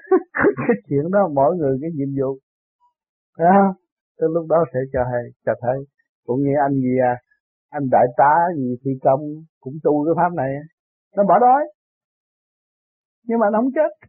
Cái 0.68 0.76
chuyện 0.90 1.12
đó 1.12 1.20
mỗi 1.34 1.56
người 1.58 1.78
cái 1.82 1.90
nhiệm 1.94 2.10
vụ. 2.20 2.38
À, 3.38 3.74
tới 4.18 4.30
lúc 4.34 4.46
đó 4.50 4.58
sẽ 4.74 4.80
cho 4.94 5.00
hay 5.12 5.24
cho 5.46 5.54
thấy. 5.62 5.78
Cũng 6.26 6.40
như 6.40 6.52
anh 6.68 6.74
gì 6.74 6.98
à 7.02 7.16
anh 7.76 7.90
đại 7.92 8.08
tá 8.18 8.34
gì 8.58 8.76
phi 8.84 8.92
công 9.04 9.22
cũng 9.60 9.74
tu 9.84 10.06
cái 10.06 10.14
pháp 10.18 10.34
này 10.36 10.52
nó 11.16 11.24
bỏ 11.24 11.40
đói 11.40 11.64
nhưng 13.28 13.40
mà 13.40 13.48
nó 13.52 13.60
không 13.60 13.72
chết. 13.76 14.08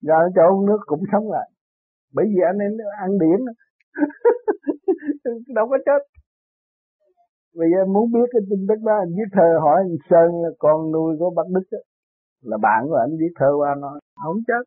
Giờ 0.00 0.14
cho 0.34 0.42
uống 0.50 0.66
nước 0.66 0.78
cũng 0.86 1.02
sống 1.12 1.30
lại. 1.30 1.50
Bởi 2.14 2.26
vì 2.26 2.40
anh 2.50 2.58
em 2.58 2.72
ăn 2.98 3.10
điển. 3.18 3.40
Đâu 5.54 5.68
có 5.68 5.78
chết. 5.86 6.00
Bây 7.54 7.68
giờ 7.72 7.92
muốn 7.92 8.12
biết 8.12 8.28
cái 8.32 8.42
tin 8.50 8.66
tức 8.68 8.80
đó 8.84 8.92
anh 8.98 9.08
viết 9.16 9.30
thơ 9.32 9.58
hỏi 9.62 9.76
anh 9.84 9.96
Sơn 10.10 10.42
là 10.42 10.48
con 10.58 10.92
nuôi 10.92 11.16
của 11.18 11.30
Bắc 11.36 11.46
Đức 11.54 11.66
đó, 11.70 11.78
là 12.42 12.56
bạn 12.62 12.84
của 12.88 12.96
anh 12.96 13.16
viết 13.20 13.32
thơ 13.38 13.50
qua 13.58 13.74
nó. 13.78 14.00
Không 14.24 14.36
chết. 14.46 14.64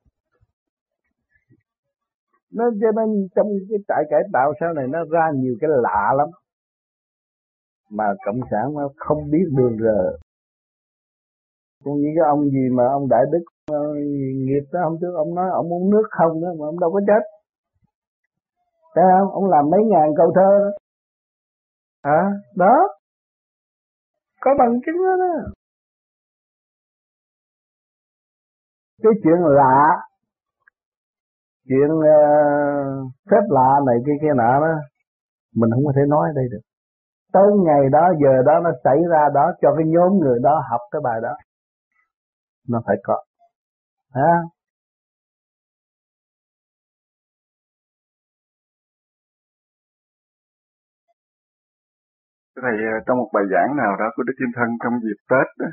Nó 2.54 2.66
cho 2.82 2.92
nên 2.92 3.28
trong 3.36 3.48
cái 3.70 3.80
trại 3.88 4.04
cải 4.10 4.22
tạo 4.34 4.54
sau 4.60 4.74
này 4.74 4.88
nó 4.88 5.00
ra 5.12 5.32
nhiều 5.36 5.56
cái 5.62 5.70
lạ 5.84 6.14
lắm. 6.18 6.28
Mà 7.90 8.06
cộng 8.26 8.40
sản 8.52 8.74
nó 8.74 8.90
không 8.96 9.32
biết 9.32 9.46
đường 9.58 9.78
rờ 9.80 10.18
con 11.86 11.96
nghĩ 11.98 12.10
cái 12.16 12.26
ông 12.30 12.42
gì 12.50 12.66
mà 12.78 12.84
ông 12.98 13.08
đại 13.10 13.24
đức 13.32 13.44
ờ, 13.72 13.94
nghiệp 14.46 14.66
đó 14.72 14.80
hôm 14.84 14.98
trước 15.02 15.14
ông 15.16 15.36
nói 15.36 15.50
ông 15.54 15.74
uống 15.74 15.90
nước 15.90 16.08
không 16.12 16.42
đó 16.42 16.50
mà 16.60 16.66
ông 16.66 16.80
đâu 16.80 16.92
có 16.92 17.00
chết. 17.08 17.24
Thấy 18.96 19.04
không? 19.20 19.32
Ông 19.32 19.46
làm 19.50 19.70
mấy 19.70 19.80
ngàn 19.92 20.08
câu 20.18 20.32
thơ 20.36 20.50
đó. 20.64 20.72
À 22.02 22.22
đó. 22.56 22.76
Có 24.42 24.52
bằng 24.60 24.80
chứng 24.86 24.96
đó, 25.06 25.16
đó. 25.20 25.52
cái 29.04 29.14
chuyện 29.24 29.40
lạ 29.60 29.80
chuyện 31.68 31.92
uh, 31.98 33.12
phép 33.32 33.44
lạ 33.50 33.70
này 33.88 33.96
kia 34.06 34.18
kia 34.22 34.34
nọ 34.36 34.60
đó 34.60 34.74
mình 35.56 35.70
không 35.74 35.86
có 35.86 35.92
thể 35.96 36.02
nói 36.08 36.30
ở 36.30 36.34
đây 36.36 36.46
được. 36.52 36.64
Tới 37.34 37.48
ngày 37.66 37.90
đó 37.92 38.04
giờ 38.24 38.34
đó 38.46 38.60
nó 38.64 38.72
xảy 38.84 38.98
ra 39.12 39.30
đó 39.34 39.52
cho 39.62 39.70
cái 39.78 39.86
nhóm 39.88 40.18
người 40.20 40.40
đó 40.44 40.64
học 40.70 40.82
cái 40.92 41.02
bài 41.04 41.20
đó 41.22 41.36
nó 42.70 42.82
phải 42.88 42.96
có 43.04 43.24
ha 44.16 44.34
Thầy 52.62 52.78
ờ, 52.94 52.96
trong 53.06 53.18
một 53.18 53.30
bài 53.34 53.44
giảng 53.52 53.78
nào 53.78 53.94
đó 54.00 54.08
của 54.16 54.24
Đức 54.24 54.34
Kim 54.40 54.52
Thân 54.58 54.70
trong 54.84 54.94
dịp 55.06 55.20
Tết 55.32 55.48
đó, 55.60 55.70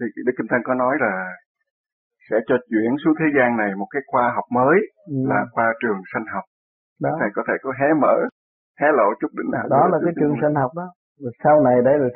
thì 0.00 0.06
Đức 0.26 0.32
Kim 0.38 0.46
Thân 0.50 0.60
có 0.64 0.74
nói 0.74 0.94
là 1.00 1.12
sẽ 2.30 2.36
cho 2.46 2.56
chuyển 2.70 2.90
xuống 3.04 3.14
thế 3.20 3.26
gian 3.36 3.56
này 3.56 3.70
một 3.80 3.88
cái 3.90 4.02
khoa 4.06 4.32
học 4.36 4.44
mới 4.58 4.76
ừ. 5.06 5.16
là 5.30 5.40
khoa 5.52 5.66
trường 5.82 6.00
sanh 6.12 6.26
học. 6.34 6.44
Đó. 7.04 7.12
Thầy 7.20 7.30
có 7.34 7.42
thể 7.48 7.54
có 7.62 7.70
hé 7.80 7.88
mở, 8.02 8.14
hé 8.80 8.88
lộ 8.98 9.08
chút 9.20 9.30
đỉnh 9.38 9.50
nào. 9.52 9.64
Đó 9.70 9.88
là 9.92 9.98
cái 10.04 10.12
trường 10.20 10.34
sanh 10.42 10.54
học 10.62 10.70
đó. 10.76 10.86
Rồi 11.20 11.32
sau 11.44 11.56
này 11.66 11.76
đấy 11.84 11.98
là 11.98 12.08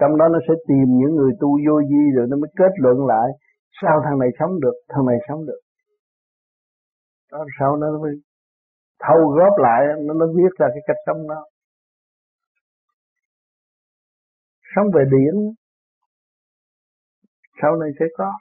trong 0.00 0.16
đó 0.18 0.28
nó 0.28 0.38
sẽ 0.48 0.54
tìm 0.68 0.86
những 1.00 1.14
người 1.16 1.32
tu 1.40 1.48
vô 1.66 1.80
vi 1.90 2.02
rồi 2.16 2.26
nó 2.30 2.36
mới 2.36 2.50
kết 2.56 2.72
luận 2.76 3.06
lại 3.06 3.28
sao 3.82 4.00
thằng 4.04 4.18
này 4.18 4.28
sống 4.38 4.60
được, 4.60 4.76
thằng 4.88 5.06
này 5.06 5.16
sống 5.28 5.46
được. 5.46 5.60
Đó 7.32 7.44
sau 7.58 7.76
nó 7.76 7.86
mới 8.02 8.12
thâu 9.04 9.28
góp 9.28 9.58
lại, 9.58 9.80
nó 10.06 10.14
nó 10.14 10.26
viết 10.26 10.52
ra 10.58 10.66
cái 10.74 10.82
cách 10.86 10.96
sống 11.06 11.28
đó. 11.28 11.44
Sống 14.76 14.86
về 14.94 15.04
điển 15.10 15.34
sau 17.62 17.76
này 17.76 17.90
sẽ 17.98 18.04
có 18.16 18.32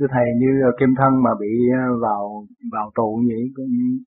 thưa 0.00 0.06
thầy, 0.10 0.26
như 0.36 0.50
ờ, 0.62 0.70
kim 0.78 0.88
thân 0.98 1.22
mà 1.22 1.30
bị 1.40 1.52
ờ, 1.80 1.98
vào 2.02 2.44
vào 2.72 2.90
tù 2.94 3.20
như 3.22 3.34
vậy 3.56 3.66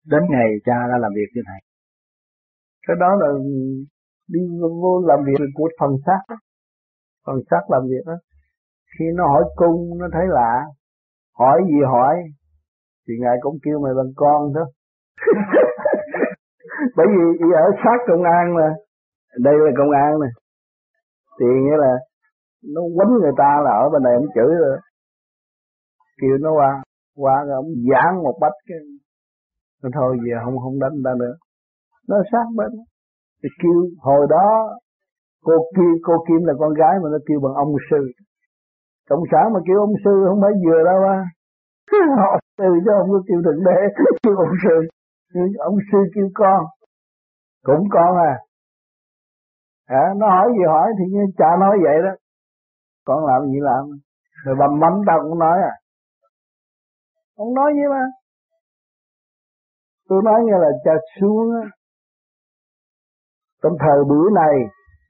đến 0.07 0.23
ngày 0.31 0.49
cha 0.65 0.77
ra 0.91 0.97
làm 0.99 1.13
việc 1.15 1.31
như 1.35 1.43
thầy. 1.47 1.61
Cái 2.87 2.97
đó 3.01 3.11
là 3.21 3.29
đi 4.29 4.41
vô 4.61 5.03
làm 5.07 5.19
việc 5.27 5.45
của 5.55 5.69
phần 5.81 5.91
xác 6.07 6.35
phần 7.27 7.37
xác 7.51 7.63
làm 7.69 7.83
việc 7.83 8.05
đó. 8.07 8.17
Khi 8.99 9.05
nó 9.15 9.27
hỏi 9.27 9.45
cung, 9.57 9.99
nó 9.99 10.07
thấy 10.13 10.27
lạ. 10.29 10.65
Hỏi 11.39 11.63
gì 11.67 11.81
hỏi? 11.87 12.15
Thì 13.09 13.15
ngài 13.21 13.37
cũng 13.41 13.59
kêu 13.63 13.79
mày 13.85 13.93
bằng 13.97 14.13
con 14.17 14.53
thôi 14.55 14.65
bởi 16.97 17.07
vì 17.41 17.47
ở 17.55 17.71
sát 17.85 17.99
công 18.09 18.23
an 18.23 18.55
mà. 18.55 18.75
Đây 19.39 19.55
là 19.59 19.71
công 19.79 19.91
an 19.91 20.21
này 20.21 20.31
thì 21.41 21.47
nghĩa 21.47 21.77
là 21.77 21.93
nó 22.75 22.83
quấn 22.83 23.09
người 23.21 23.33
ta 23.39 23.61
là 23.65 23.71
ở 23.71 23.89
bên 23.93 24.03
này 24.03 24.15
ông 24.15 24.27
chửi 24.35 24.55
rồi 24.61 24.79
kêu 26.21 26.35
nó 26.41 26.51
qua 26.59 26.83
qua 27.17 27.45
rồi 27.47 27.55
ông 27.55 27.71
giảng 27.91 28.23
một 28.23 28.37
bách 28.41 28.59
cái 28.69 28.79
nó 29.83 29.89
thôi 29.95 30.17
về 30.25 30.33
không 30.45 30.59
không 30.59 30.79
đánh 30.79 30.97
ta 31.05 31.11
nữa. 31.19 31.35
Nó 32.09 32.17
sát 32.33 32.47
bên 32.57 32.71
thì 33.43 33.49
kêu 33.63 33.79
hồi 34.01 34.27
đó 34.31 34.77
cô 35.45 35.53
kim 35.77 35.93
cô 36.03 36.15
kim 36.29 36.45
là 36.45 36.55
con 36.59 36.75
gái 36.75 36.95
mà 37.03 37.09
nó 37.13 37.19
kêu 37.27 37.41
bằng 37.41 37.55
ông 37.55 37.75
sư. 37.91 38.03
Cộng 39.09 39.25
sản 39.33 39.53
mà 39.55 39.61
kêu 39.67 39.79
ông 39.81 39.95
sư 40.05 40.15
không 40.29 40.41
phải 40.43 40.53
vừa 40.65 40.85
đâu 40.85 41.01
à 41.03 41.25
họ 41.93 42.39
sư 42.59 42.71
chứ 42.85 42.91
không 42.99 43.11
có 43.11 43.21
kêu 43.29 43.41
thượng 43.45 43.65
đế 43.65 43.79
kêu 44.23 44.37
ông 44.37 44.57
sư. 44.65 44.77
Ông 45.59 45.77
sư 45.93 45.99
kêu 46.15 46.29
con. 46.35 46.65
Cũng 47.65 47.89
con 47.91 48.17
à. 48.17 48.35
À, 49.87 50.05
nó 50.17 50.29
hỏi 50.29 50.49
gì 50.59 50.65
hỏi 50.67 50.89
thì 50.99 51.05
như 51.13 51.25
cha 51.39 51.57
nói 51.61 51.79
vậy 51.85 51.97
đó. 52.05 52.11
Con 53.05 53.27
làm 53.27 53.47
gì 53.47 53.59
làm? 53.61 53.85
Rồi 54.45 54.57
bầm 54.59 54.81
mắm 54.81 54.93
tao 55.07 55.19
cũng 55.23 55.39
nói 55.39 55.59
à 55.63 55.75
ông 57.43 57.55
nói 57.55 57.71
vậy. 57.79 57.89
Mà 57.91 58.05
tôi 60.09 60.23
nói 60.25 60.41
như 60.45 60.53
là 60.65 60.71
cha 60.85 60.93
xuống 61.21 61.47
á 61.63 61.65
trong 63.63 63.73
thời 63.81 64.05
buổi 64.09 64.31
này 64.35 64.55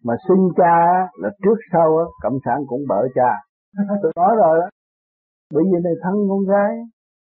mà 0.04 0.14
sinh 0.28 0.49
cha 0.56 0.76
là 1.23 1.30
trước 1.42 1.58
sau 1.73 1.99
á, 1.99 2.04
cộng 2.23 2.38
sản 2.44 2.58
cũng 2.68 2.80
bỡ 2.88 3.00
cha. 3.14 3.30
Tôi 4.02 4.12
nói 4.16 4.37
rồi 4.37 4.58
đó. 4.61 4.68
Bởi 5.54 5.64
vì 5.64 5.78
này 5.85 5.92
thân 6.02 6.14
con 6.30 6.42
gái 6.52 6.73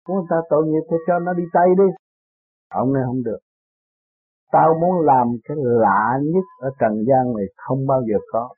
của 0.06 0.14
người 0.14 0.28
ta 0.30 0.38
tội 0.50 0.64
nghiệp 0.68 0.86
thì 0.92 0.98
cho 1.08 1.20
nó 1.20 1.34
đi 1.34 1.44
tay 1.54 1.68
đi. 1.78 1.90
Ông 2.70 2.94
này 2.94 3.04
không 3.06 3.24
được. 3.24 3.40
Tao 4.52 4.70
muốn 4.82 5.06
làm 5.06 5.28
cái 5.44 5.58
lạ 5.60 6.20
nhất 6.34 6.46
ở 6.60 6.70
trần 6.80 6.94
gian 7.08 7.34
này 7.38 7.46
không 7.56 7.88
bao 7.88 8.02
giờ 8.02 8.18
có. 8.32 8.50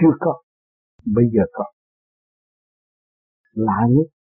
Chưa 0.00 0.14
có. 0.20 0.42
Bây 1.14 1.24
giờ 1.32 1.42
có. 1.52 1.64
Lạ 3.52 3.80
nhất 3.88 4.17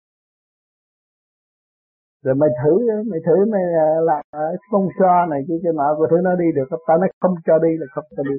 rồi 2.25 2.35
mày 2.35 2.49
thử 2.61 2.71
mày 3.11 3.19
thử 3.25 3.37
mày 3.51 3.61
à, 3.85 3.87
làm 4.09 4.21
à, 4.31 4.39
ở 4.39 4.55
phong 4.71 4.87
so 4.99 5.25
này 5.29 5.39
kia 5.47 5.59
cho 5.63 5.71
nọ 5.71 5.95
của 5.97 6.07
thứ 6.11 6.17
nó 6.23 6.35
đi 6.35 6.45
được 6.55 6.77
tao 6.87 6.97
nó 6.97 7.07
không 7.21 7.35
cho 7.45 7.59
đi 7.59 7.69
là 7.79 7.85
không 7.93 8.03
cho 8.17 8.23
đi. 8.23 8.37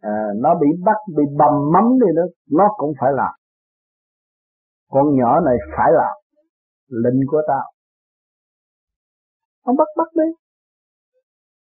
À, 0.00 0.16
nó 0.36 0.54
bị 0.60 0.66
bắt 0.84 0.96
bị 1.16 1.24
bầm 1.38 1.54
mắm 1.72 1.84
đi 2.00 2.06
nó 2.14 2.22
nó 2.58 2.68
cũng 2.76 2.92
phải 3.00 3.12
làm. 3.12 3.34
Con 4.90 5.16
nhỏ 5.18 5.40
này 5.40 5.56
phải 5.76 5.90
làm. 5.92 6.14
Lệnh 6.88 7.20
của 7.30 7.42
tao. 7.48 7.64
Ông 9.62 9.76
bắt 9.76 9.88
bắt 9.96 10.08
đi. 10.14 10.28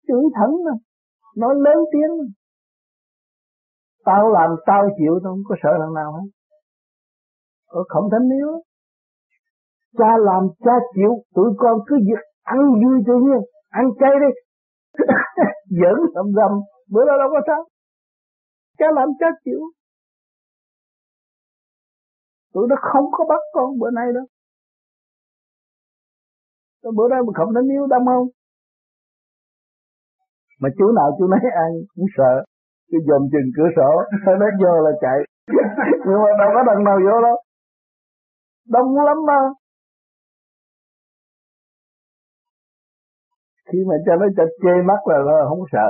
Chửi 0.07 0.25
thẳng 0.35 0.55
mà. 0.65 0.73
Nói 1.37 1.55
lớn 1.55 1.77
tiếng. 1.93 2.19
Mà. 2.19 2.25
tao 4.05 4.29
làm 4.29 4.51
tao 4.67 4.83
chịu 4.99 5.21
tao 5.25 5.33
không 5.33 5.43
có 5.49 5.57
sợ 5.63 5.71
thằng 5.81 5.95
nào 5.95 6.13
hết. 6.13 6.29
Ở 7.67 7.83
khổng 7.89 8.11
thánh 8.13 8.29
yếu 8.39 8.63
cha 9.99 10.11
làm 10.29 10.43
cha 10.65 10.73
chịu, 10.95 11.13
tụi 11.35 11.51
con 11.59 11.79
cứ 11.87 11.97
việc 11.97 12.23
ăn 12.43 12.59
vui 12.83 12.97
tự 13.07 13.15
nhiên, 13.25 13.41
ăn 13.69 13.85
chay 14.01 14.11
đi. 14.23 14.31
Giỡn 15.81 15.97
rầm 16.15 16.27
rầm, 16.37 16.53
bữa 16.91 17.05
đó 17.07 17.15
đâu 17.19 17.29
có 17.31 17.41
sao. 17.47 17.65
Cha 18.79 18.87
làm 18.95 19.09
cha 19.21 19.27
chịu. 19.45 19.61
Tụi 22.53 22.67
nó 22.69 22.77
không 22.81 23.05
có 23.13 23.25
bắt 23.29 23.41
con 23.53 23.79
bữa 23.79 23.91
nay 23.91 24.07
đâu. 24.15 24.27
Bữa 26.97 27.09
nay 27.09 27.21
mà 27.27 27.33
không 27.35 27.55
đánh 27.55 27.69
yếu 27.69 27.87
đâm 27.87 28.03
không? 28.07 28.29
Mà 30.61 30.69
chú 30.79 30.93
nào 30.97 31.17
chú 31.19 31.27
nấy 31.27 31.51
ăn, 31.65 31.71
cũng 31.95 32.07
sợ. 32.17 32.45
Cứ 32.91 32.99
dòm 33.09 33.23
chừng 33.33 33.49
cửa 33.57 33.69
sổ, 33.77 33.91
nó 34.41 34.47
vô 34.61 34.73
là 34.85 34.91
chạy. 35.01 35.19
Nhưng 36.07 36.21
mà 36.25 36.31
đâu 36.41 36.51
có 36.55 36.63
đằng 36.67 36.85
nào 36.85 36.99
vô 37.07 37.23
đâu. 37.23 37.37
Đông 38.69 39.05
lắm 39.05 39.17
mà. 39.27 39.39
Khi 43.69 43.79
mà 43.89 43.95
cho 44.07 44.13
nó 44.21 44.27
cho 44.37 44.45
chê 44.63 44.75
mắt 44.91 45.01
là, 45.11 45.19
là 45.29 45.45
không 45.49 45.65
sợ 45.73 45.89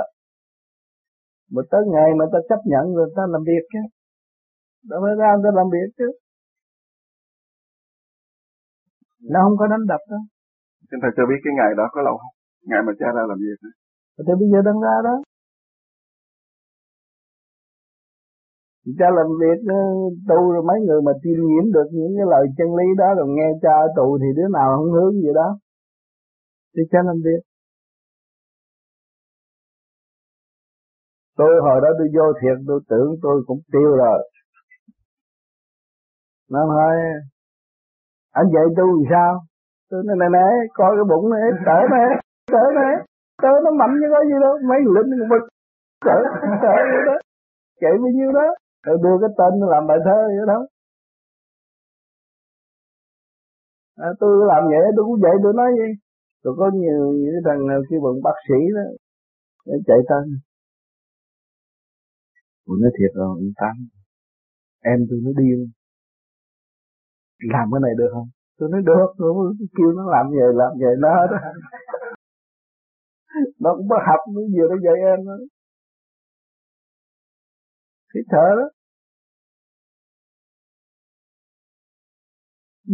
mà 1.53 1.61
tới 1.71 1.81
ngày 1.93 2.09
mà 2.19 2.25
ta 2.33 2.39
chấp 2.49 2.61
nhận 2.71 2.95
rồi 2.95 3.13
ta 3.15 3.23
làm 3.33 3.41
việc 3.49 3.63
chứ 3.73 3.79
đâu 4.89 4.99
phải 5.03 5.15
ra 5.21 5.29
ta 5.43 5.49
làm 5.59 5.67
việc 5.75 5.89
chứ 5.97 6.07
nó 9.31 9.39
không 9.43 9.57
có 9.59 9.67
đánh 9.67 9.85
đập 9.87 10.01
đâu 10.09 10.19
Xin 10.91 10.99
Thầy 11.01 11.11
cho 11.17 11.23
biết 11.29 11.39
cái 11.43 11.53
ngày 11.57 11.71
đó 11.79 11.85
có 11.93 12.01
lâu 12.07 12.15
không? 12.21 12.35
Ngày 12.69 12.81
mà 12.87 12.91
cha 12.99 13.07
ra 13.15 13.23
làm 13.29 13.37
việc 13.45 13.57
đó. 13.63 13.71
Thì 14.25 14.33
bây 14.41 14.47
giờ 14.51 14.59
đang 14.67 14.79
ra 14.85 14.95
đó. 15.07 15.15
Cha 18.99 19.07
làm 19.17 19.27
việc 19.41 19.59
tu 20.29 20.39
rồi 20.53 20.63
mấy 20.69 20.79
người 20.87 21.01
mà 21.07 21.13
tiêm 21.23 21.39
nhiễm 21.49 21.65
được 21.75 21.87
những 21.97 22.13
cái 22.17 22.27
lời 22.33 22.45
chân 22.57 22.69
lý 22.79 22.87
đó 23.01 23.09
rồi 23.17 23.27
nghe 23.37 23.49
cha 23.63 23.75
tù 23.97 24.07
thì 24.21 24.29
đứa 24.37 24.47
nào 24.57 24.67
không 24.77 24.91
hướng 24.95 25.13
gì 25.23 25.31
đó. 25.39 25.49
Thì 26.73 26.81
cha 26.91 26.99
làm 27.05 27.17
việc. 27.25 27.41
Tôi 31.37 31.51
hồi 31.61 31.81
đó 31.83 31.89
tôi 31.97 32.07
vô 32.15 32.33
thiệt 32.41 32.57
tôi 32.67 32.79
tưởng 32.89 33.15
tôi 33.21 33.43
cũng 33.47 33.59
tiêu 33.71 33.89
rồi. 33.95 34.29
Nó 36.51 36.59
nói, 36.65 36.95
anh 38.31 38.45
dạy 38.53 38.65
tôi 38.77 38.87
làm 38.87 39.03
sao? 39.09 39.41
tôi 39.89 40.03
nói 40.05 40.15
nè 40.19 40.27
nè 40.35 40.45
coi 40.73 40.91
cái 40.97 41.05
bụng 41.11 41.25
này 41.33 41.45
cỡ 41.67 41.77
này 41.95 42.05
cỡ 42.53 42.63
này 42.79 42.93
tớ 43.43 43.51
nó 43.63 43.71
mạnh 43.79 43.93
như 43.99 44.07
có 44.13 44.23
gì 44.29 44.37
đâu 44.43 44.53
mấy 44.69 44.79
lính 44.95 45.29
bực 45.31 45.43
cỡ 46.05 46.17
cỡ 46.63 46.75
vậy 46.91 47.01
đó 47.07 47.15
chạy 47.81 47.91
bao 48.01 48.11
nhiêu 48.17 48.31
đó 48.31 48.47
rồi 48.85 48.97
đưa 49.03 49.15
cái 49.21 49.29
tên 49.37 49.51
làm 49.71 49.87
bài 49.87 49.97
thơ 50.05 50.19
vậy 50.37 50.45
đó 50.47 50.59
à, 53.97 54.09
tôi 54.19 54.31
làm 54.51 54.63
vậy 54.71 54.85
tôi 54.95 55.05
cũng 55.05 55.19
vậy 55.21 55.35
tôi 55.43 55.53
nói 55.53 55.69
gì 55.79 55.89
tôi 56.43 56.53
có 56.57 56.69
nhiều 56.73 57.01
những 57.21 57.41
thằng 57.45 57.67
nào 57.67 57.79
kêu 57.89 57.99
bận 58.03 58.15
bác 58.23 58.37
sĩ 58.47 58.59
đó 58.75 58.85
để 59.65 59.75
chạy 59.87 59.97
tên 60.09 60.23
tôi 62.65 62.75
nói 62.81 62.91
thiệt 62.97 63.11
rồi 63.15 63.27
ông 63.27 63.51
tám, 63.61 63.75
em 64.91 64.99
tôi 65.09 65.19
nó 65.25 65.31
điên. 65.41 65.59
Làm 67.53 67.65
cái 67.71 67.79
này 67.85 67.93
được 67.97 68.09
không? 68.13 68.29
Tôi 68.57 68.69
nói 68.71 68.81
được, 68.85 69.07
tôi 69.17 69.53
kêu 69.77 69.89
nó 69.97 70.03
làm 70.13 70.25
vậy 70.29 70.49
làm 70.61 70.71
vậy 70.81 70.95
nó 70.99 71.13
đó 71.31 71.37
nó 73.63 73.69
cũng 73.77 73.87
bắt 73.87 74.01
học 74.07 74.19
nó 74.35 74.41
vừa 74.55 74.67
nó 74.69 74.75
dạy 74.85 74.97
em 75.11 75.19
đó. 75.27 75.35
Thì 78.13 78.19
thở 78.31 78.47
đó. 78.59 78.67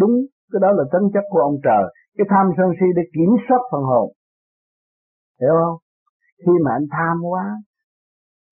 Đúng, 0.01 0.15
cái 0.51 0.60
đó 0.62 0.71
là 0.71 0.84
tính 0.93 1.10
chất 1.13 1.23
của 1.29 1.39
ông 1.39 1.57
trời. 1.63 1.84
Cái 2.17 2.25
tham 2.29 2.45
sân 2.57 2.67
si 2.79 2.86
để 2.95 3.01
kiểm 3.13 3.31
soát 3.49 3.62
phần 3.71 3.84
hồn. 3.84 4.13
Hiểu 5.41 5.53
không? 5.62 5.77
Khi 6.45 6.51
mà 6.65 6.71
anh 6.77 6.88
tham 6.91 7.17
quá 7.31 7.45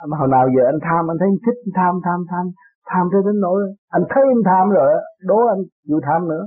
mà 0.07 0.17
hồi 0.17 0.29
nào 0.35 0.45
giờ 0.55 0.61
anh 0.71 0.79
tham, 0.87 1.11
anh 1.11 1.17
thấy 1.19 1.29
anh 1.33 1.41
thích 1.45 1.59
tham 1.77 1.93
tham 2.05 2.19
tham 2.31 2.45
tham 2.89 3.03
tới 3.11 3.21
đến 3.25 3.39
nỗi 3.45 3.57
anh 3.89 4.03
thấy 4.11 4.23
anh 4.33 4.43
tham 4.49 4.69
rồi 4.69 4.89
đố 5.29 5.39
anh 5.53 5.61
chịu 5.87 5.99
tham 6.07 6.27
nữa. 6.31 6.43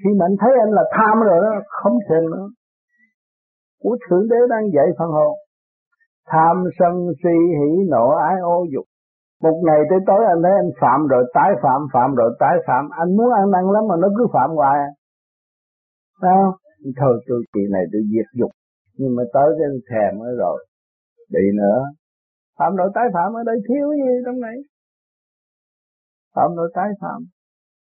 Khi 0.00 0.10
mà 0.18 0.24
anh 0.28 0.36
thấy 0.40 0.52
anh 0.64 0.72
là 0.78 0.84
tham 0.96 1.16
rồi 1.28 1.38
đó 1.44 1.50
không 1.68 1.96
thèm 2.08 2.24
nữa. 2.34 2.46
Của 3.82 3.96
thượng 4.04 4.28
đế 4.30 4.40
đang 4.50 4.64
dạy 4.74 4.86
phần 4.98 5.10
hồn 5.10 5.34
tham 6.32 6.64
sân 6.78 6.92
si 7.22 7.36
hỉ 7.58 7.70
nộ 7.90 8.08
ái 8.10 8.36
ô 8.42 8.64
dục. 8.74 8.84
Một 9.42 9.56
ngày 9.66 9.80
tới 9.90 9.98
tối 10.06 10.24
anh 10.28 10.42
thấy 10.42 10.52
anh 10.62 10.70
phạm 10.80 11.06
rồi, 11.06 11.24
tái 11.34 11.50
phạm 11.62 11.80
phạm 11.92 12.14
rồi, 12.14 12.36
tái 12.40 12.56
phạm. 12.66 12.88
Anh 12.90 13.16
muốn 13.16 13.32
ăn 13.32 13.50
năn 13.50 13.64
lắm 13.74 13.84
mà 13.88 13.96
nó 14.02 14.08
cứ 14.18 14.26
phạm 14.32 14.50
hoài. 14.50 14.78
Sao 16.22 16.56
thôi 17.00 17.14
tôi 17.28 17.42
chị 17.54 17.60
này 17.72 17.84
tôi 17.92 18.02
diệt 18.12 18.28
dục, 18.38 18.50
nhưng 18.98 19.16
mà 19.16 19.22
tới 19.34 19.48
cái 19.58 19.68
thèm 19.90 20.20
rồi. 20.38 20.66
Bị 21.32 21.44
nữa 21.54 21.80
phạm 22.58 22.76
nội 22.76 22.90
tái 22.94 23.04
phạm 23.14 23.28
ở 23.40 23.42
đây 23.50 23.56
thiếu 23.68 23.86
gì 24.00 24.12
trong 24.26 24.40
này? 24.40 24.56
Phạm 26.34 26.50
nội 26.56 26.70
tái 26.74 26.88
phạm, 27.00 27.20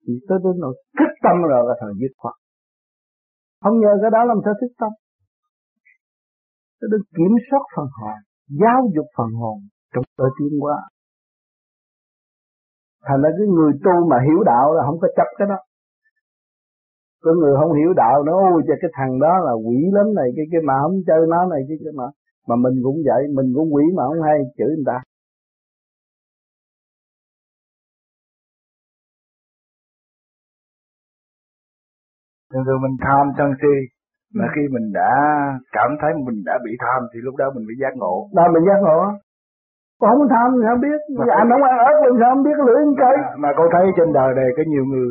thì 0.03 0.13
tới 0.29 0.39
đến 0.45 0.55
nội 0.61 0.75
thức 0.99 1.13
tâm 1.25 1.37
rồi 1.51 1.63
là 1.69 1.75
thời 1.81 1.93
dứt 2.01 2.13
khoát. 2.21 2.35
Không 3.63 3.81
nhờ 3.81 3.93
cái 4.03 4.11
đó 4.17 4.25
làm 4.25 4.39
sao 4.45 4.55
thức 4.61 4.73
tâm? 4.81 4.93
Nó 6.79 6.87
được 6.93 7.05
kiểm 7.17 7.33
soát 7.51 7.65
phần 7.77 7.89
hồn, 7.99 8.19
giáo 8.61 8.81
dục 8.95 9.07
phần 9.17 9.31
hồn 9.41 9.57
trong 9.93 10.05
cơ 10.19 10.25
tiến 10.39 10.53
qua 10.61 10.79
thành 13.07 13.23
ra 13.23 13.31
cái 13.39 13.47
người 13.57 13.73
tu 13.85 13.95
mà 14.11 14.17
hiểu 14.27 14.41
đạo 14.51 14.67
là 14.77 14.83
không 14.87 14.99
có 15.03 15.09
chấp 15.17 15.29
cái 15.39 15.49
đó. 15.53 15.59
Có 17.25 17.31
người 17.41 17.55
không 17.61 17.73
hiểu 17.79 17.93
đạo 18.03 18.17
nó 18.27 18.33
ôi 18.51 18.63
cho 18.67 18.75
cái 18.83 18.91
thằng 18.97 19.13
đó 19.25 19.33
là 19.47 19.53
quỷ 19.67 19.79
lắm 19.97 20.07
này, 20.19 20.29
cái 20.37 20.47
cái 20.53 20.61
mà 20.69 20.75
không 20.83 20.97
chơi 21.07 21.21
nó 21.33 21.41
này, 21.53 21.61
cái 21.69 21.77
cái 21.85 21.93
mà 21.99 22.07
mà 22.49 22.57
mình 22.57 22.77
cũng 22.85 22.97
vậy 23.09 23.23
mình 23.37 23.49
cũng 23.55 23.75
quỷ 23.75 23.85
mà 23.97 24.03
không 24.09 24.23
hay 24.23 24.39
chửi 24.59 24.73
người 24.77 24.87
ta. 24.87 24.99
Thường 32.53 32.65
thường 32.67 32.83
mình 32.83 32.97
tham 33.05 33.25
sân 33.39 33.51
si 33.61 33.75
mà 34.35 34.45
khi 34.55 34.63
mình 34.75 34.87
đã 34.93 35.11
cảm 35.77 35.91
thấy 36.01 36.11
mình 36.27 36.39
đã 36.49 36.55
bị 36.65 36.73
tham 36.83 37.01
thì 37.11 37.19
lúc 37.27 37.35
đó 37.37 37.47
mình 37.55 37.65
bị 37.69 37.75
giác 37.83 37.95
ngộ. 37.97 38.15
Đó 38.37 38.45
mình 38.55 38.65
giác 38.69 38.81
ngộ. 38.83 39.01
Con 40.01 40.11
không 40.19 40.29
tham 40.35 40.49
thì 40.55 40.63
không 40.69 40.81
biết? 40.87 41.01
Mà 41.19 41.25
anh 41.41 41.49
không 41.53 41.65
ăn 41.71 41.77
ớt 41.91 41.97
làm 42.05 42.15
sao 42.21 42.29
không 42.35 42.45
biết 42.47 42.59
lưỡi 42.67 42.81
cây 43.03 43.15
à, 43.23 43.31
mà 43.43 43.49
con 43.57 43.67
thấy 43.73 43.85
trên 43.97 44.09
đời 44.19 44.31
này 44.39 44.49
có 44.57 44.63
nhiều 44.73 44.85
người 44.91 45.09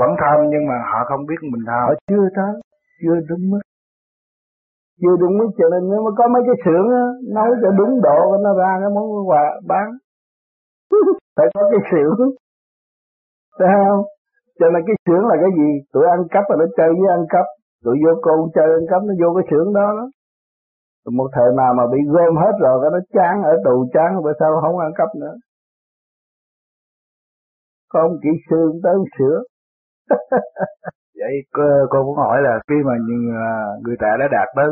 vẫn 0.00 0.10
tham 0.20 0.36
nhưng 0.52 0.64
mà 0.70 0.76
họ 0.90 1.00
không 1.10 1.22
biết 1.28 1.40
mình 1.52 1.64
tham. 1.68 1.82
Họ 1.88 1.94
chưa 2.10 2.26
tới 2.36 2.52
chưa 3.02 3.16
đúng 3.28 3.44
mức 3.50 3.62
vừa 5.02 5.16
đúng 5.22 5.34
cái 5.40 5.50
chuyện 5.56 5.70
nhưng 5.72 5.90
nếu 5.90 6.00
mà 6.06 6.10
có 6.18 6.24
mấy 6.34 6.42
cái 6.48 6.56
xưởng 6.64 6.86
á, 7.02 7.04
nấu 7.36 7.48
cho 7.62 7.70
đúng 7.78 7.92
độ 8.06 8.20
nó 8.44 8.50
ra 8.60 8.72
cái 8.82 8.90
món 8.96 9.06
quà 9.28 9.44
bán. 9.70 9.88
Phải 11.36 11.46
có 11.54 11.62
cái 11.70 11.80
xưởng. 11.90 12.18
Thấy 13.58 13.68
không? 13.86 14.02
Cho 14.58 14.66
nên 14.72 14.82
cái 14.86 14.96
xưởng 15.06 15.24
là 15.30 15.36
cái 15.42 15.50
gì? 15.58 15.68
Tụi 15.92 16.04
ăn 16.14 16.20
cắp 16.30 16.44
là 16.50 16.56
nó 16.60 16.66
chơi 16.76 16.90
với 16.98 17.08
ăn 17.16 17.22
cắp. 17.28 17.46
Tụi 17.84 17.96
vô 18.04 18.12
con 18.22 18.38
chơi 18.54 18.68
ăn 18.78 18.84
cắp, 18.90 19.00
nó 19.08 19.12
vô 19.20 19.28
cái 19.36 19.44
xưởng 19.50 19.72
đó 19.74 19.86
đó 19.98 20.06
một 21.08 21.28
thời 21.32 21.52
nào 21.56 21.74
mà 21.74 21.84
bị 21.92 21.98
gom 22.06 22.36
hết 22.36 22.52
rồi, 22.60 22.80
cái 22.82 22.90
nó 22.90 22.98
chán 23.12 23.42
ở 23.42 23.52
tù 23.64 23.86
chán 23.92 24.22
rồi 24.22 24.34
sao 24.40 24.60
không 24.60 24.78
ăn 24.78 24.92
cắp 24.96 25.08
nữa. 25.20 25.34
Có 27.88 28.00
ông 28.00 28.18
kỹ 28.22 28.28
sư 28.50 28.80
tới 28.82 28.94
sửa. 29.18 29.42
vậy 31.20 31.34
cô, 31.56 31.62
cô 31.90 31.98
muốn 32.06 32.16
hỏi 32.16 32.38
là 32.42 32.54
khi 32.68 32.74
mà 32.88 32.94
à, 33.48 33.50
người 33.84 33.96
ta 34.02 34.08
đã 34.20 34.26
đạt 34.36 34.48
tới 34.56 34.68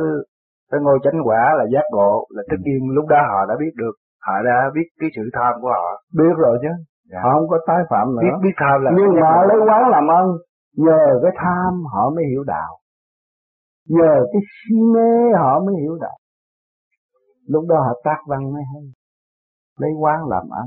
tới 0.70 0.80
ngôi 0.80 0.98
chánh 1.04 1.18
quả 1.24 1.42
là 1.58 1.64
giác 1.72 1.86
ngộ 1.92 2.26
là 2.30 2.42
tất 2.50 2.56
nhiên 2.64 2.80
lúc 2.96 3.06
đó 3.08 3.20
họ 3.30 3.46
đã 3.48 3.54
biết 3.60 3.72
được 3.76 3.94
họ 4.26 4.34
đã 4.44 4.70
biết 4.74 4.88
cái 5.00 5.10
sự 5.16 5.22
tham 5.32 5.52
của 5.62 5.68
họ. 5.68 6.02
Biết 6.18 6.34
rồi 6.38 6.58
chứ. 6.62 6.68
Dạ. 7.10 7.18
họ 7.22 7.30
không 7.34 7.48
có 7.48 7.58
tái 7.66 7.80
phạm 7.90 8.06
nữa. 8.14 8.22
Biết 8.22 8.36
biết 8.44 8.54
tham 8.56 8.80
là 8.84 8.90
nhưng 8.96 9.12
mà 9.20 9.30
lấy 9.48 9.58
quán 9.68 9.82
làm 9.90 10.06
ơn 10.20 10.26
nhờ 10.76 11.20
cái 11.22 11.32
tham 11.42 11.72
họ 11.92 12.10
mới 12.10 12.24
hiểu 12.30 12.44
đạo. 12.46 12.72
Nhờ 13.88 14.14
cái 14.32 14.42
si 14.52 14.76
mê 14.94 15.12
họ 15.38 15.60
mới 15.64 15.74
hiểu 15.82 15.98
đạo. 16.00 16.18
Lúc 17.48 17.64
đó 17.68 17.76
họ 17.76 18.00
tác 18.04 18.20
văn 18.28 18.52
mới 18.52 18.62
hay. 18.72 18.82
Lấy 19.80 19.90
quán 20.00 20.18
làm 20.28 20.42
ăn. 20.50 20.66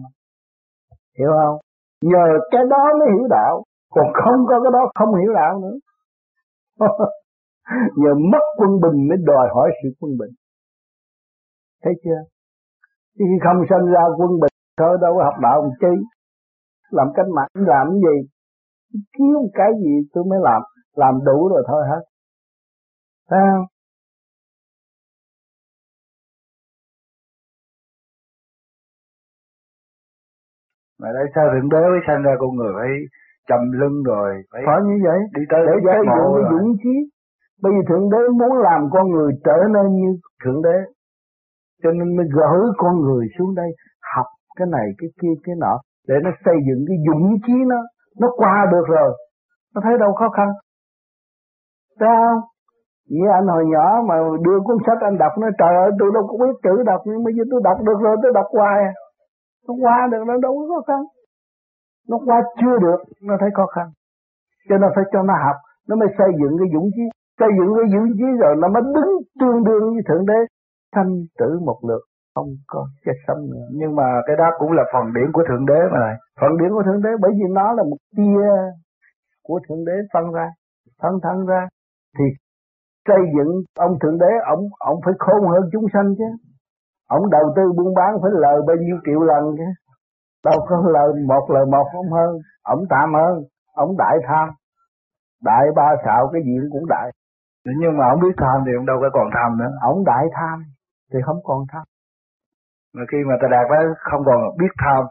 Hiểu 1.19 1.31
không? 1.39 1.57
Nhờ 2.01 2.25
cái 2.51 2.61
đó 2.69 2.83
mới 2.99 3.07
hiểu 3.13 3.27
đạo 3.29 3.63
còn 3.95 4.07
không 4.13 4.39
có 4.49 4.55
cái 4.63 4.71
đó, 4.73 4.91
không 4.99 5.15
hiểu 5.19 5.33
đạo 5.33 5.53
nữa. 5.63 5.77
Nhờ 8.01 8.13
mất 8.31 8.45
quân 8.57 8.71
bình 8.83 9.07
mới 9.09 9.17
đòi 9.23 9.47
hỏi 9.55 9.69
sự 9.83 9.89
quân 9.99 10.11
bình. 10.19 10.33
Thấy 11.83 11.93
chưa? 12.03 12.21
Khi 13.19 13.25
không 13.43 13.63
sinh 13.69 13.91
ra 13.93 14.03
quân 14.17 14.31
bình, 14.41 14.53
thôi 14.79 14.97
đâu 15.01 15.13
có 15.17 15.23
học 15.23 15.33
đạo 15.41 15.61
làm 15.61 15.71
chi? 15.81 15.93
Làm 16.89 17.07
cách 17.15 17.25
mạng 17.35 17.49
làm 17.53 17.87
cái 17.87 17.99
gì? 18.05 18.17
Kiếm 19.13 19.35
cái 19.53 19.71
gì 19.83 19.93
tôi 20.13 20.23
mới 20.29 20.39
làm 20.43 20.61
làm 20.95 21.13
đủ 21.25 21.47
rồi 21.49 21.63
thôi 21.67 21.83
hết. 21.89 22.01
Thấy 23.29 23.39
không? 23.51 23.65
Mà 30.99 31.07
tại 31.15 31.25
sao 31.35 31.45
thượng 31.53 31.69
đế 31.69 31.77
mới 31.77 32.01
sanh 32.07 32.23
ra 32.23 32.31
con 32.39 32.55
người 32.55 32.73
phải 32.77 32.89
chầm 33.51 33.63
lưng 33.79 33.97
rồi 34.11 34.29
phải, 34.51 34.61
phải 34.67 34.79
như 34.87 34.97
vậy. 35.07 35.19
đi 35.35 35.43
tới 35.51 35.61
để 35.67 35.73
xây 35.85 36.03
dựng 36.15 36.29
cái 36.35 36.43
dũng 36.51 36.69
chí 36.83 36.95
bây 37.63 37.71
giờ 37.73 37.81
thượng 37.89 38.09
đế 38.13 38.23
muốn 38.39 38.53
làm 38.67 38.81
con 38.93 39.05
người 39.11 39.31
trở 39.45 39.57
nên 39.73 39.85
như 39.99 40.09
thượng 40.43 40.61
đế. 40.61 40.77
Cho 41.83 41.91
nên 41.91 42.15
mới 42.17 42.25
gửi 42.35 42.59
con 42.77 43.01
người 43.01 43.25
xuống 43.37 43.55
đây 43.55 43.69
học 44.15 44.25
cái 44.57 44.67
này 44.71 44.87
cái 44.97 45.09
kia 45.21 45.33
cái 45.43 45.55
nọ 45.59 45.75
để 46.07 46.15
nó 46.23 46.31
xây 46.45 46.55
dựng 46.67 46.81
cái 46.87 46.97
dũng 47.07 47.25
chí 47.47 47.53
nó 47.67 47.79
nó 48.19 48.27
qua 48.37 48.65
được 48.71 48.85
rồi. 48.87 49.11
Nó 49.75 49.81
thấy 49.83 49.97
đâu 49.99 50.13
khó 50.13 50.29
khăn. 50.29 50.49
Thấy 51.99 52.09
không? 52.19 52.41
Như 53.09 53.25
anh 53.33 53.47
hồi 53.47 53.65
nhỏ 53.73 54.01
mà 54.07 54.15
đưa 54.45 54.59
cuốn 54.59 54.77
sách 54.87 54.97
anh 55.01 55.17
đọc 55.17 55.31
nó 55.41 55.47
trời 55.59 55.75
ơi 55.83 55.91
tôi 55.99 56.09
đâu 56.13 56.23
có 56.29 56.45
biết 56.45 56.55
chữ 56.63 56.83
đọc 56.85 57.01
nhưng 57.05 57.23
bây 57.23 57.33
giờ 57.33 57.43
tôi 57.51 57.61
đọc 57.63 57.77
được 57.87 57.99
rồi 58.01 58.15
tôi 58.23 58.31
đọc 58.33 58.45
hoài 58.51 58.79
à. 58.83 58.93
Nó 59.67 59.73
qua 59.81 60.07
được 60.11 60.23
nó 60.27 60.37
đâu 60.37 60.53
có 60.57 60.75
khó 60.75 60.81
khăn 60.87 61.01
nó 62.09 62.17
qua 62.25 62.41
chưa 62.61 62.75
được 62.85 62.99
nó 63.21 63.37
thấy 63.39 63.49
khó 63.53 63.65
khăn. 63.65 63.87
Cho 64.69 64.77
nên 64.77 64.89
phải 64.95 65.03
cho 65.11 65.23
nó 65.23 65.33
học 65.45 65.55
nó 65.87 65.95
mới 65.95 66.07
xây 66.17 66.27
dựng 66.39 66.53
cái 66.59 66.67
dũng 66.73 66.89
chí. 66.95 67.05
Xây 67.39 67.49
dựng 67.57 67.71
cái 67.77 67.85
dũng 67.93 68.07
chí 68.17 68.27
rồi 68.41 68.55
nó 68.61 68.67
mới 68.67 68.83
đứng 68.95 69.11
tương 69.39 69.63
đương 69.63 69.93
với 69.93 70.03
thượng 70.07 70.25
đế. 70.25 70.39
Thanh 70.95 71.11
tử 71.39 71.59
một 71.65 71.79
lượt 71.87 72.03
không 72.35 72.49
có 72.67 72.87
chết 73.05 73.17
sống 73.27 73.41
nữa. 73.51 73.65
Nhưng 73.79 73.95
mà 73.95 74.07
cái 74.27 74.35
đó 74.37 74.47
cũng 74.59 74.71
là 74.71 74.83
phần 74.93 75.13
điển 75.15 75.31
của 75.31 75.43
thượng 75.49 75.65
đế 75.65 75.79
mà 75.91 75.99
này 75.99 76.15
phần 76.41 76.57
điển 76.59 76.69
của 76.69 76.83
thượng 76.85 77.01
đế 77.01 77.09
bởi 77.21 77.31
vì 77.31 77.47
nó 77.49 77.73
là 77.73 77.83
một 77.83 77.97
tia 78.17 78.47
của 79.43 79.59
thượng 79.69 79.85
đế 79.85 79.97
phân 80.13 80.31
ra 80.33 80.47
phân 81.01 81.13
thân 81.23 81.45
ra. 81.45 81.67
Thì 82.17 82.25
xây 83.07 83.21
dựng 83.35 83.51
ông 83.79 83.93
thượng 84.01 84.17
đế 84.17 84.31
ông 84.45 84.59
ông 84.79 84.97
phải 85.05 85.13
khôn 85.19 85.41
hơn 85.51 85.63
chúng 85.71 85.85
sanh 85.93 86.15
chứ. 86.17 86.29
Ông 87.09 87.29
đầu 87.29 87.53
tư 87.55 87.61
buôn 87.77 87.93
bán 87.93 88.11
phải 88.21 88.31
lời 88.33 88.61
bao 88.67 88.75
nhiêu 88.75 88.97
triệu 89.05 89.19
lần 89.19 89.43
chứ 89.57 89.63
đâu 90.45 90.65
có 90.69 90.83
lời 90.93 91.07
một 91.27 91.45
lời 91.49 91.65
một 91.65 91.85
không 91.93 92.11
hơn. 92.11 92.37
Ông 92.63 92.83
tạm 92.89 93.13
hơn 93.13 93.43
ông 93.73 93.97
đại 93.97 94.17
tham. 94.27 94.49
Đại 95.43 95.65
ba 95.75 95.89
xạo 96.05 96.29
cái 96.33 96.41
gì 96.45 96.55
cũng 96.71 96.85
đại. 96.89 97.11
Nhưng 97.65 97.97
mà 97.97 98.09
ông 98.09 98.19
biết 98.19 98.35
tham 98.37 98.63
thì 98.65 98.71
ông 98.77 98.85
đâu 98.85 98.97
có 99.01 99.09
còn 99.13 99.27
tham 99.33 99.57
nữa. 99.57 99.71
Ông 99.81 100.03
đại 100.05 100.25
tham 100.33 100.63
thì 101.13 101.19
không 101.25 101.39
còn 101.43 101.65
tham. 101.71 101.83
Mà 102.93 103.03
khi 103.11 103.17
mà 103.29 103.35
ta 103.41 103.47
đạt 103.51 103.65
tới 103.69 103.85
không 104.11 104.21
còn 104.25 104.39
biết 104.59 104.73
tham 104.83 105.05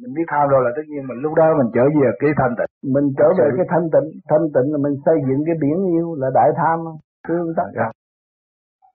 mình 0.00 0.12
biết 0.16 0.26
tham 0.32 0.48
rồi 0.48 0.60
là 0.64 0.70
tất 0.76 0.82
nhiên 0.88 1.02
mình 1.08 1.18
lúc 1.24 1.34
đó 1.34 1.46
mình 1.58 1.70
trở 1.74 1.84
về 1.98 2.08
cái 2.20 2.30
thanh 2.38 2.54
tịnh. 2.58 2.92
Mình 2.94 3.06
trở 3.18 3.28
về 3.38 3.46
cái 3.56 3.66
thanh 3.72 3.86
tịnh. 3.94 4.08
Thanh 4.30 4.46
tịnh 4.54 4.68
là 4.72 4.78
mình 4.84 4.94
xây 5.04 5.16
dựng 5.28 5.42
cái 5.46 5.56
biển 5.62 5.78
yêu 5.94 6.14
là 6.20 6.28
đại 6.34 6.50
tham. 6.56 6.78
Thương 7.28 7.46
tất 7.56 7.68
cả 7.74 7.86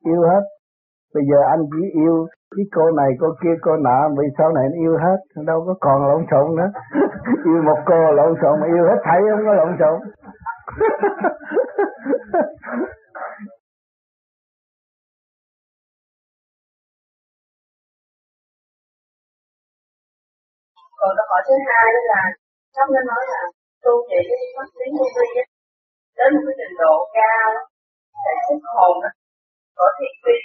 yêu 0.06 0.22
hết 0.30 0.44
bây 1.14 1.24
giờ 1.30 1.40
anh 1.54 1.62
chỉ 1.72 1.84
yêu 2.04 2.28
cái 2.56 2.66
cô 2.76 2.92
này, 2.92 3.10
cô 3.22 3.28
kia, 3.42 3.56
cô 3.62 3.72
nọ, 3.78 4.10
vì 4.18 4.26
sau 4.38 4.52
này 4.56 4.64
anh 4.70 4.78
yêu 4.84 4.98
hết, 5.04 5.20
đâu 5.50 5.64
có 5.68 5.74
còn 5.80 5.98
lộn 6.08 6.22
xộn 6.32 6.56
nữa. 6.56 6.70
Yêu 7.50 7.62
một 7.70 7.80
cô 7.86 8.00
lộn 8.18 8.32
xộn, 8.42 8.60
mà 8.60 8.68
yêu 8.68 8.86
hết 8.90 9.00
thảy 9.04 9.20
không 9.30 9.46
có 9.48 9.54
lộn 9.54 9.72
xộn. 9.80 9.98
Còn 21.00 21.12
câu 21.18 21.26
hỏi 21.32 21.42
thứ 21.48 21.56
hai 21.70 21.86
đó 21.96 22.02
là 22.14 22.22
trong 22.76 22.90
nó 22.94 23.02
nói 23.12 23.24
là 23.34 23.42
tu 23.84 23.94
chỉ 24.10 24.20
cái 24.30 24.40
phát 24.56 24.70
triển 24.76 24.90
vô 24.98 25.06
vi 25.16 25.28
đến 26.18 26.30
một 26.36 26.42
cái 26.46 26.56
trình 26.60 26.76
độ 26.84 26.96
cao 27.18 27.50
để 28.24 28.34
sức 28.46 28.62
hồn 28.76 28.94
đó 29.04 29.10
có 29.78 29.86
thiền 29.98 30.16
vi 30.26 30.38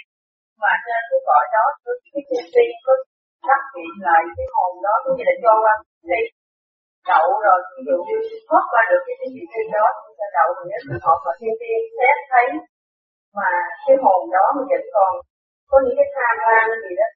mà 0.65 0.73
trên 0.85 1.01
cái 1.09 1.19
cõi 1.27 1.43
đó 1.55 1.63
cái 2.13 2.21
thiền 2.27 2.45
vi 2.53 2.65
có 2.85 2.93
phát 3.47 3.61
hiện 3.73 3.93
lại 4.07 4.21
cái 4.37 4.47
hồn 4.55 4.71
đó 4.85 4.93
có 5.03 5.09
như 5.15 5.23
là 5.29 5.35
cho 5.43 5.53
qua 5.63 5.73
đi 6.11 6.21
đậu 7.11 7.27
rồi, 7.45 7.59
ví 7.73 7.81
dụ 7.87 7.97
như 8.07 8.17
thoát 8.47 8.63
qua 8.71 8.81
được 8.89 9.01
cái 9.07 9.15
thiền 9.19 9.31
vi 9.51 9.61
đó 9.75 9.85
chúng 10.03 10.17
ta 10.19 10.27
đậu 10.37 10.49
thì 10.57 10.63
nếu 10.71 10.81
trường 10.85 11.03
hợp 11.05 11.19
mà 11.25 11.31
thiên 11.39 11.53
tiên 11.61 11.79
xét 11.97 12.17
thấy 12.31 12.45
mà 13.37 13.47
cái 13.85 13.95
hồn 14.03 14.21
đó 14.35 14.45
mà 14.55 14.63
vẫn 14.71 14.83
còn 14.95 15.11
có 15.69 15.77
những 15.83 15.97
cái 15.99 16.07
tham 16.15 16.35
lam 16.47 16.65
gì 16.83 16.91
đó, 16.99 17.07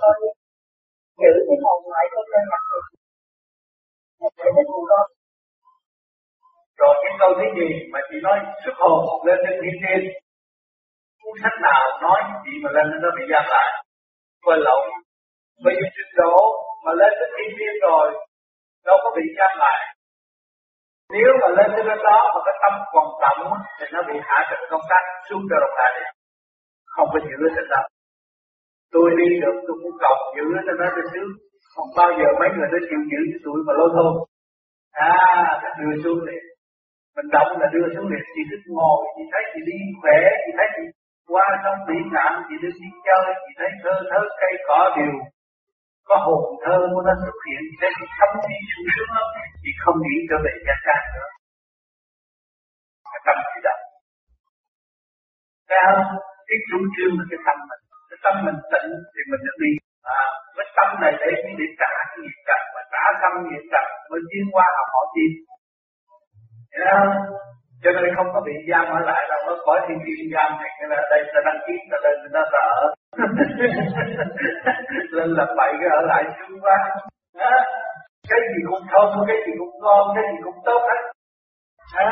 coi 0.00 0.14
giữ 1.20 1.32
cái 1.48 1.58
hồn 1.64 1.78
lại 1.94 2.04
cho 2.12 2.20
chân 2.30 2.44
nhập 2.52 2.62
thì 4.20 4.28
để 4.38 4.48
thích 4.56 4.68
của 4.72 4.84
con 4.90 5.06
rồi 6.80 6.94
cái 7.02 7.12
câu 7.20 7.30
thứ 7.38 7.46
gì 7.58 7.68
mà 7.92 8.00
chị 8.08 8.16
nói 8.26 8.38
xuất 8.62 8.76
hồn 8.82 8.98
lên 9.26 9.38
trên 9.44 9.54
thiên 9.62 9.76
tiên 9.82 10.00
cuốn 11.28 11.36
sách 11.42 11.56
nào 11.66 11.82
nói 12.02 12.20
gì 12.44 12.54
mà 12.64 12.70
lên 12.76 12.86
nó 13.02 13.10
bị 13.16 13.24
giam 13.32 13.44
lại 13.54 13.68
quên 14.44 14.60
lộn 14.66 14.84
bởi 15.64 15.74
vì 15.78 15.86
trình 15.96 16.12
độ 16.20 16.36
mà 16.84 16.92
lên 17.00 17.12
đến 17.20 17.28
thiên 17.36 17.50
nhiên 17.58 17.74
rồi 17.88 18.06
đâu 18.86 18.96
có 19.04 19.10
bị 19.16 19.24
giam 19.38 19.52
lại. 19.64 19.80
Nếu 21.14 21.30
mà 21.40 21.48
lên 21.56 21.68
tới 21.74 21.84
bên 21.88 21.98
đó 22.08 22.18
mà 22.34 22.40
cái 22.46 22.54
tâm 22.62 22.72
còn 22.92 23.06
động 23.24 23.42
thì 23.78 23.86
nó 23.94 24.00
bị 24.08 24.14
hạ 24.28 24.38
trần 24.48 24.60
công 24.70 24.84
tác 24.90 25.02
xuống 25.28 25.42
cho 25.50 25.56
đồng 25.62 25.74
đại 25.80 25.92
không 26.94 27.08
có 27.12 27.18
giữ 27.28 27.38
được 27.56 27.66
đâu. 27.74 27.86
tôi 28.94 29.06
đi 29.20 29.28
được 29.42 29.56
tôi 29.66 29.76
cũng 29.82 29.96
cầu 30.04 30.16
giữ 30.36 30.46
cho 30.66 30.74
nó 30.80 30.86
được 30.96 31.08
chứ, 31.14 31.24
không 31.74 31.90
bao 31.98 32.10
giờ 32.18 32.28
mấy 32.40 32.48
người 32.54 32.68
nó 32.72 32.78
chịu 32.88 33.02
giữ 33.10 33.20
cho 33.30 33.38
tôi 33.44 33.58
mà 33.66 33.72
lôi 33.78 33.90
thôi. 33.96 34.12
À 34.92 35.14
đưa 35.78 35.94
xuống 36.02 36.20
liền. 36.26 36.44
Mình 37.16 37.28
động 37.34 37.50
là 37.60 37.66
đưa 37.74 37.86
xuống 37.94 38.06
liền 38.10 38.24
chị 38.34 38.42
thích 38.50 38.64
ngồi 38.76 38.98
chị 39.14 39.22
thấy 39.32 39.42
chị 39.52 39.60
đi 39.68 39.78
khỏe 40.00 40.18
chị 40.44 40.50
thấy 40.58 40.68
chị 40.76 40.84
qua 41.30 41.46
sông 41.62 41.80
biển 41.88 42.04
ngạn 42.14 42.32
chị 42.46 42.54
đi 42.62 42.70
đi 42.80 42.90
chơi 43.06 43.24
chị 43.42 43.52
thấy 43.58 43.70
thơ 43.82 43.94
thơ 44.10 44.20
cây 44.40 44.54
cỏ 44.68 44.80
đều 44.96 45.14
có 46.08 46.16
hồn 46.26 46.42
thơ 46.64 46.76
của 46.92 47.02
nó 47.06 47.12
xuất 47.24 47.38
hiện 47.46 47.60
chị 47.68 47.76
thấy 47.80 47.90
thấm 48.18 48.30
đi 48.48 48.56
sung 48.70 48.88
sướng 48.94 49.10
lắm 49.16 49.26
chị 49.62 49.70
không 49.82 49.98
nghĩ 50.04 50.16
trở 50.28 50.36
về 50.44 50.52
gia 50.66 50.76
can 50.86 51.02
nữa. 51.14 51.28
Cái 53.12 53.20
tâm 53.26 53.36
chị 53.50 53.60
động 53.66 53.82
cao 55.70 55.94
Cái 56.48 56.58
chủ 56.68 56.78
trương 56.94 57.12
là 57.18 57.24
cái 57.30 57.40
tâm 57.46 57.58
mình. 57.68 57.82
Cái 58.08 58.18
tâm 58.24 58.34
mình 58.46 58.58
tịnh 58.72 58.90
thì 59.12 59.22
mình 59.30 59.42
được 59.46 59.58
đi. 59.64 59.72
À, 60.18 60.22
Cái 60.56 60.66
tâm 60.76 60.88
này 61.02 61.12
để 61.20 61.30
để 61.58 61.66
trả 61.80 61.92
cái 62.10 62.18
nghiệp 62.22 62.38
trần 62.48 62.62
Mà 62.74 62.82
trả 62.92 63.04
tâm 63.22 63.32
nghiệp 63.46 63.64
trần 63.72 63.86
mới 64.10 64.20
tiến 64.30 64.44
qua 64.54 64.66
học 64.76 64.88
họ 64.94 65.02
yeah 66.78 67.06
cho 67.82 67.90
nên 67.90 68.14
không 68.16 68.30
có 68.34 68.40
bị 68.46 68.52
giam 68.70 68.84
ở 68.96 69.00
lại 69.10 69.22
đâu 69.30 69.40
nó 69.46 69.54
khỏi 69.64 69.78
thiên 69.88 69.98
thiên 70.04 70.22
giam 70.34 70.50
này 70.60 70.70
cái 70.78 70.88
là 70.90 71.00
đây 71.10 71.20
ta 71.34 71.40
đăng 71.46 71.60
ký 71.66 71.74
ta 71.90 71.98
lên 72.04 72.16
ta 72.34 72.42
sợ 72.52 72.68
lên 75.16 75.28
là 75.38 75.44
bậy 75.56 75.72
cái 75.80 75.90
ở 75.98 76.00
lại 76.10 76.24
chung 76.38 76.60
quá. 76.60 76.78
À, 77.38 77.56
cái 78.30 78.40
gì 78.50 78.60
cũng 78.68 78.82
thơm 78.90 79.08
cái 79.28 79.36
gì 79.46 79.52
cũng 79.58 79.74
ngon 79.82 80.04
cái 80.14 80.24
gì 80.30 80.38
cũng 80.44 80.58
tốt 80.64 80.80
hết. 80.90 81.02
À, 81.94 82.10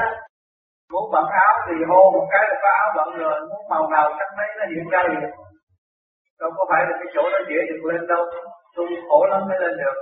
muốn 0.93 1.05
bận 1.13 1.25
áo 1.45 1.55
thì 1.67 1.75
hô 1.89 2.11
một 2.15 2.27
cái 2.33 2.45
là 2.49 2.57
có 2.63 2.69
áo 2.83 2.89
bận 2.97 3.09
rồi 3.19 3.41
muốn 3.51 3.63
màu 3.71 3.91
nào 3.91 4.07
chắc 4.19 4.29
mấy 4.39 4.49
nó 4.59 4.65
hiện 4.73 4.89
ra 4.93 5.03
liền. 5.09 5.31
Đâu 6.41 6.51
có 6.57 6.65
phải 6.71 6.83
là 6.89 6.95
cái 7.01 7.09
chỗ 7.15 7.23
đó 7.33 7.39
dễ 7.49 7.59
được 7.69 7.83
lên 7.91 8.07
đâu 8.07 8.23
tu 8.77 8.85
khổ 9.09 9.27
lắm 9.31 9.41
mới 9.49 9.59
lên 9.61 9.77
được. 9.83 9.97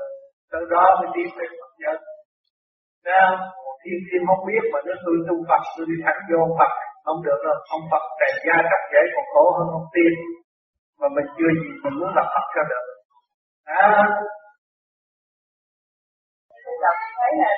Từ 0.52 0.58
đó 0.70 0.84
mới 1.00 1.08
đi 1.16 1.22
về 1.38 1.46
Phật 1.58 1.72
nhân 1.78 1.96
Thấy 3.04 3.14
không? 3.26 3.38
Thiên 3.84 3.98
thiên 4.06 4.22
không 4.28 4.42
biết 4.48 4.62
mà 4.72 4.78
nếu 4.86 4.96
tôi 5.04 5.16
tu 5.28 5.36
Phật 5.48 5.62
tôi 5.74 5.84
đi 5.90 5.96
thẳng 6.04 6.20
vô 6.28 6.40
Phật. 6.58 6.72
Không 7.06 7.20
được 7.26 7.38
đâu, 7.46 7.56
ông 7.76 7.84
Phật 7.90 8.04
tràn 8.18 8.34
gia 8.46 8.56
cắt 8.70 8.82
dễ 8.92 9.02
còn 9.14 9.24
khổ 9.32 9.44
hơn 9.56 9.66
ông 9.78 9.88
tiên. 9.94 10.12
Mà 11.00 11.08
mình 11.16 11.28
chưa 11.36 11.50
gì 11.60 11.68
mình 11.82 11.94
muốn 11.98 12.10
lập 12.16 12.26
Phật 12.34 12.46
cho 12.54 12.62
được. 12.70 12.84
À. 13.82 13.88
thấy 17.20 17.32
là 17.40 17.50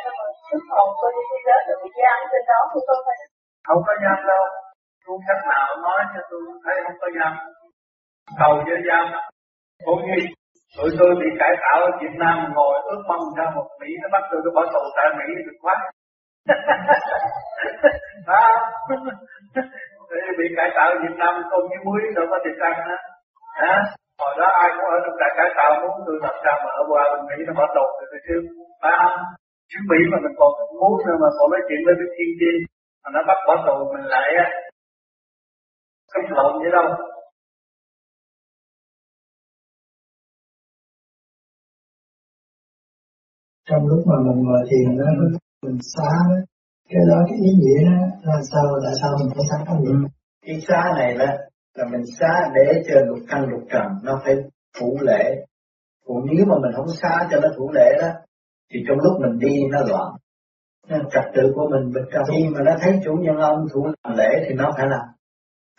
sức 0.49 0.63
hồn 0.73 0.89
tôi 1.01 1.11
đi 1.17 1.23
thế 1.31 1.39
giới 1.47 1.61
được 1.67 1.79
bị 1.83 1.91
giam 2.01 2.19
trên 2.31 2.43
đó 2.51 2.59
tôi 2.73 2.83
không 2.89 3.03
phải 3.07 3.17
không 3.69 3.83
có 3.87 3.95
giam 4.03 4.19
đâu. 4.31 4.45
Tôi 5.05 5.17
cách 5.29 5.43
nào 5.53 5.67
nói 5.87 6.01
cho 6.13 6.21
tôi 6.31 6.41
thấy 6.65 6.77
không 6.85 6.99
có 7.03 7.09
giam 7.19 7.33
cầu 8.41 8.53
cho 8.67 8.77
giam 8.89 9.07
cũng 9.87 10.03
như 10.09 10.19
tụi 10.77 10.91
tôi 10.99 11.11
bị 11.21 11.29
cải 11.41 11.53
tạo 11.63 11.79
ở 11.89 11.91
Việt 12.01 12.15
Nam, 12.23 12.37
ngồi 12.55 12.75
ước 12.91 13.01
mong 13.09 13.25
ra 13.37 13.47
một 13.57 13.67
Mỹ, 13.81 13.91
nó 14.03 14.09
bắt 14.13 14.23
tôi 14.31 14.41
tôi 14.45 14.53
bỏ 14.57 14.63
tù 14.73 14.83
tại 14.97 15.07
Mỹ 15.19 15.27
được 15.47 15.59
quá. 15.63 15.77
à, 18.41 18.45
bị 20.39 20.47
cải 20.57 20.71
tạo 20.77 20.89
Việt 21.03 21.15
Nam 21.21 21.35
không 21.51 21.65
như 21.71 21.79
muối 21.85 22.01
đâu 22.17 22.27
có 22.31 22.39
tiền 22.45 22.59
ăn 22.69 22.75
á 22.95 22.97
à, 23.71 23.75
hồi 24.21 24.33
đó 24.41 24.49
ai 24.63 24.69
cũng 24.75 24.89
ở 24.95 24.99
trong 25.05 25.17
trại 25.21 25.33
cải 25.39 25.51
tạo 25.57 25.71
muốn 25.83 25.97
tôi 26.07 26.17
làm 26.25 26.35
sao 26.45 26.57
mà 26.65 26.71
ở 26.81 26.83
qua 26.91 27.03
bên 27.13 27.21
Mỹ 27.29 27.37
nó 27.47 27.53
bỏ 27.59 27.67
tù 27.77 27.85
thì 27.99 28.05
tôi 28.11 28.21
chưa 28.27 28.41
phải 28.83 28.93
không 29.01 29.17
chứ 29.71 29.79
Mỹ 29.91 29.99
mà 30.13 30.19
mình 30.25 30.35
còn 30.41 30.51
muốn 30.81 30.93
nữa 31.07 31.17
mà 31.23 31.29
còn 31.39 31.47
nói 31.53 31.63
chuyện 31.69 31.81
với 31.87 31.95
cái 31.99 32.09
thiên 32.15 32.31
tiên 32.41 32.57
mà 33.03 33.09
nó 33.15 33.21
bắt 33.29 33.39
bỏ 33.47 33.55
tù 33.67 33.77
mình 33.93 34.07
lại 34.15 34.29
á. 34.45 34.47
Không 36.13 36.27
lộn 36.37 36.53
vậy 36.63 36.71
đâu. 36.77 36.89
Trong 43.69 43.83
lúc 43.91 44.03
mà 44.11 44.17
mình 44.27 44.39
ngồi 44.45 44.63
thiền 44.71 44.99
đó 44.99 45.09
mình 45.63 45.79
xá 45.97 46.11
đó. 46.31 46.37
Cái 46.89 47.03
đó 47.09 47.19
cái 47.29 47.39
ý 47.43 47.53
nghĩa 47.61 47.85
đó, 47.91 48.07
là 48.23 48.41
sao 48.53 48.65
tại 48.85 48.93
sao 49.03 49.11
mình 49.19 49.29
phải 49.35 49.45
xá 49.51 49.57
ừ. 49.59 49.65
cái 49.67 49.77
niệm 49.81 50.09
cái 50.47 50.61
xá 50.69 50.83
này 50.97 51.15
là 51.15 51.39
là 51.77 51.85
mình 51.93 52.03
xá 52.19 52.51
để 52.55 52.83
cho 52.89 53.01
lục 53.07 53.19
căn 53.29 53.45
lục 53.51 53.63
trần 53.71 53.87
nó 54.03 54.21
phải 54.25 54.35
phủ 54.81 54.99
lễ. 55.01 55.45
Còn 56.07 56.17
nếu 56.27 56.47
mà 56.47 56.55
mình 56.63 56.73
không 56.77 56.97
xá 57.03 57.29
cho 57.31 57.41
nó 57.41 57.49
thủ 57.57 57.71
lễ 57.75 57.91
đó, 58.01 58.09
thì 58.73 58.81
trong 58.89 58.99
lúc 58.99 59.21
mình 59.21 59.39
đi 59.39 59.63
nó 59.71 59.79
loạn. 59.89 60.13
Nên 60.89 61.01
trật 61.13 61.25
tự 61.35 61.53
của 61.55 61.69
mình 61.71 61.93
mình 61.95 62.05
cần 62.13 62.23
khi 62.33 62.49
mà 62.55 62.61
nó 62.65 62.73
thấy 62.81 63.01
chủ 63.05 63.13
nhân 63.13 63.37
ông 63.37 63.67
thủ 63.75 63.87
làm 64.05 64.17
lễ 64.17 64.29
thì 64.49 64.55
nó 64.55 64.73
phải 64.77 64.87
làm. 64.89 65.07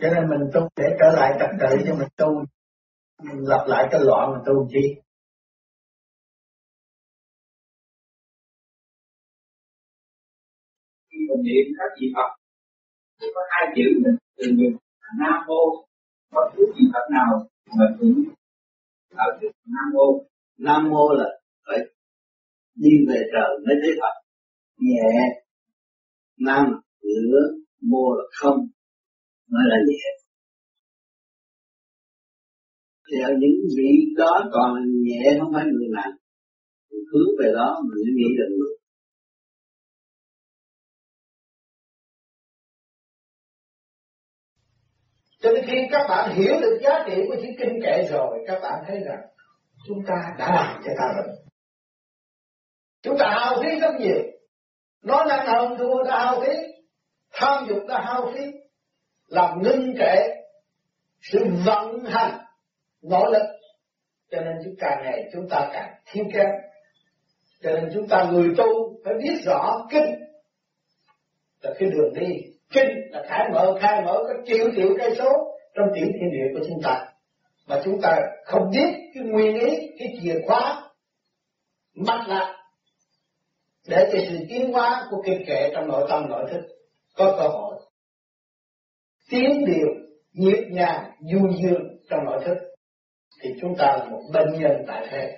Cho 0.02 0.10
nên 0.10 0.30
mình 0.30 0.50
tu 0.54 0.62
để 0.76 0.86
trở 1.00 1.12
lại 1.12 1.38
trật 1.40 1.50
tự 1.60 1.78
cho 1.88 1.96
mình 1.96 2.08
tu. 2.18 2.44
Mình 3.24 3.48
lập 3.48 3.66
lại 3.68 3.88
cái 3.92 4.02
loạn 4.04 4.32
mình 4.32 4.42
tu 4.46 4.68
chi. 4.70 4.96
Mình 11.38 11.46
niệm 11.46 11.66
các 11.78 11.90
vị 12.02 12.08
Phật. 12.16 12.30
Thì 13.20 13.28
có 13.36 13.42
hai 13.50 13.74
chữ 13.76 13.84
mình 14.04 14.16
từ 14.38 14.46
niệm 14.58 14.72
Nam 15.20 15.38
mô 15.48 15.62
có 16.34 16.52
thứ 16.54 16.64
gì 16.76 16.84
Phật 16.94 17.06
nào 17.12 17.32
mà 17.78 17.86
cũng 18.00 18.24
ở 19.16 19.26
chữ 19.42 19.48
Nam 19.66 19.86
mô? 19.94 20.26
Nam 20.58 20.90
mô 20.90 21.14
là 21.20 21.30
phải 21.68 21.80
đi 22.76 22.90
về 23.08 23.20
trời 23.34 23.50
mới 23.66 23.76
thấy 23.82 23.92
Phật. 24.02 24.16
Nhẹ. 24.78 25.10
Nam 26.40 26.66
ngửa 27.02 27.40
mô 27.82 28.14
là 28.18 28.24
không 28.40 28.58
mới 29.52 29.64
là 29.72 29.78
nhẹ. 29.88 30.06
Thì 33.08 33.22
ở 33.24 33.32
những 33.40 33.58
vị 33.78 33.92
đó 34.18 34.50
còn 34.54 34.74
nhẹ 35.04 35.38
không 35.40 35.54
phải 35.54 35.66
người 35.66 35.88
nặng 35.96 36.12
hướng 37.12 37.30
về 37.40 37.52
đó 37.54 37.82
mình 37.90 38.16
nghĩ 38.16 38.28
là 38.38 38.46
người 38.58 38.74
Cho 45.42 45.52
nên 45.52 45.66
khi 45.66 45.88
các 45.92 46.06
bạn 46.10 46.36
hiểu 46.36 46.54
được 46.62 46.80
giá 46.82 47.04
trị 47.08 47.24
của 47.28 47.36
chữ 47.36 47.48
kinh 47.60 47.80
kệ 47.84 48.04
rồi, 48.10 48.44
các 48.48 48.60
bạn 48.62 48.84
thấy 48.88 49.00
rằng 49.06 49.22
chúng 49.88 50.06
ta 50.08 50.16
đã 50.38 50.56
làm 50.56 50.82
cho 50.86 50.92
ta 50.98 51.14
rồi. 51.16 51.36
Chúng 53.02 53.18
ta 53.18 53.26
hao 53.30 53.62
phí 53.64 53.80
rất 53.80 53.94
nhiều. 54.00 54.22
Nói 55.02 55.26
năng 55.30 55.48
hồng 55.48 55.78
thua 55.78 56.04
đã 56.04 56.26
hao 56.26 56.42
phí. 56.42 56.54
Tham 57.34 57.66
dục 57.70 57.78
đã 57.88 58.02
hao 58.02 58.32
phí. 58.34 58.42
Làm 59.28 59.62
ngưng 59.62 59.94
trệ 59.98 60.16
sự 61.22 61.46
vận 61.66 62.06
hành 62.06 62.38
nỗ 63.02 63.26
lực. 63.26 63.46
Cho 64.32 64.42
nên 64.42 64.56
chúng 64.64 64.76
càng 64.80 65.02
ngày 65.04 65.24
chúng 65.34 65.50
ta 65.50 65.70
càng 65.74 65.94
thiếu 66.06 66.26
kém. 66.34 66.48
Cho 67.62 67.72
nên 67.72 67.90
chúng 67.94 68.08
ta 68.08 68.28
người 68.32 68.48
tu 68.58 68.66
phải 69.06 69.14
biết 69.24 69.42
rõ 69.46 69.88
kinh 69.92 70.16
là 71.62 71.74
cái 71.80 71.90
đường 71.90 72.14
đi. 72.14 72.57
Kinh 72.74 72.90
là 73.12 73.24
khai 73.28 73.50
mở 73.54 73.78
khai 73.82 74.02
mở 74.06 74.24
các 74.28 74.38
triệu 74.46 74.68
triệu 74.76 74.90
cây 75.00 75.16
số 75.18 75.30
trong 75.76 75.88
tiểu 75.96 76.06
thiên 76.06 76.32
địa 76.32 76.60
của 76.60 76.66
chúng 76.70 76.82
ta. 76.84 77.06
Mà 77.68 77.82
chúng 77.84 78.02
ta 78.02 78.18
không 78.46 78.70
biết 78.72 78.88
cái 79.14 79.24
nguyên 79.24 79.58
lý, 79.58 79.78
cái 80.00 80.08
chìa 80.22 80.36
khóa 80.48 80.90
mắt 81.96 82.26
lại 82.28 82.54
để 83.88 84.10
cho 84.12 84.20
sự 84.30 84.38
tiến 84.50 84.72
hóa 84.72 85.08
của 85.10 85.22
kinh 85.26 85.44
kệ 85.48 85.70
trong 85.74 85.88
nội 85.88 86.08
tâm 86.10 86.30
nội 86.30 86.46
thức 86.52 86.62
có 87.16 87.36
cơ 87.40 87.48
hội 87.48 87.80
tiến 89.30 89.66
điều 89.66 89.88
nhịp 90.34 90.68
nhàng 90.72 91.12
du 91.20 91.40
dương 91.62 91.82
trong 92.10 92.26
nội 92.26 92.40
thức. 92.46 92.58
Thì 93.42 93.50
chúng 93.62 93.76
ta 93.78 93.86
là 93.98 94.06
một 94.06 94.22
bệnh 94.34 94.60
nhân 94.60 94.72
tại 94.88 95.08
thế. 95.10 95.36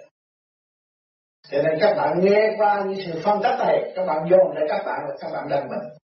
Cho 1.52 1.62
nên 1.62 1.80
các 1.82 1.94
bạn 1.98 2.20
nghe 2.22 2.56
qua 2.58 2.84
những 2.88 3.00
sự 3.06 3.22
phân 3.24 3.40
tích 3.44 3.56
này 3.60 3.94
các 3.96 4.06
bạn 4.06 4.18
dồn 4.30 4.56
để 4.56 4.62
các 4.70 4.84
bạn 4.86 5.00
là 5.08 5.16
các 5.20 5.30
bạn 5.34 5.48
đang 5.50 5.70
bệnh 5.70 5.99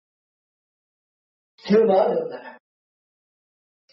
chưa 1.65 1.85
mở 1.89 2.09
được 2.15 2.29
là. 2.31 2.59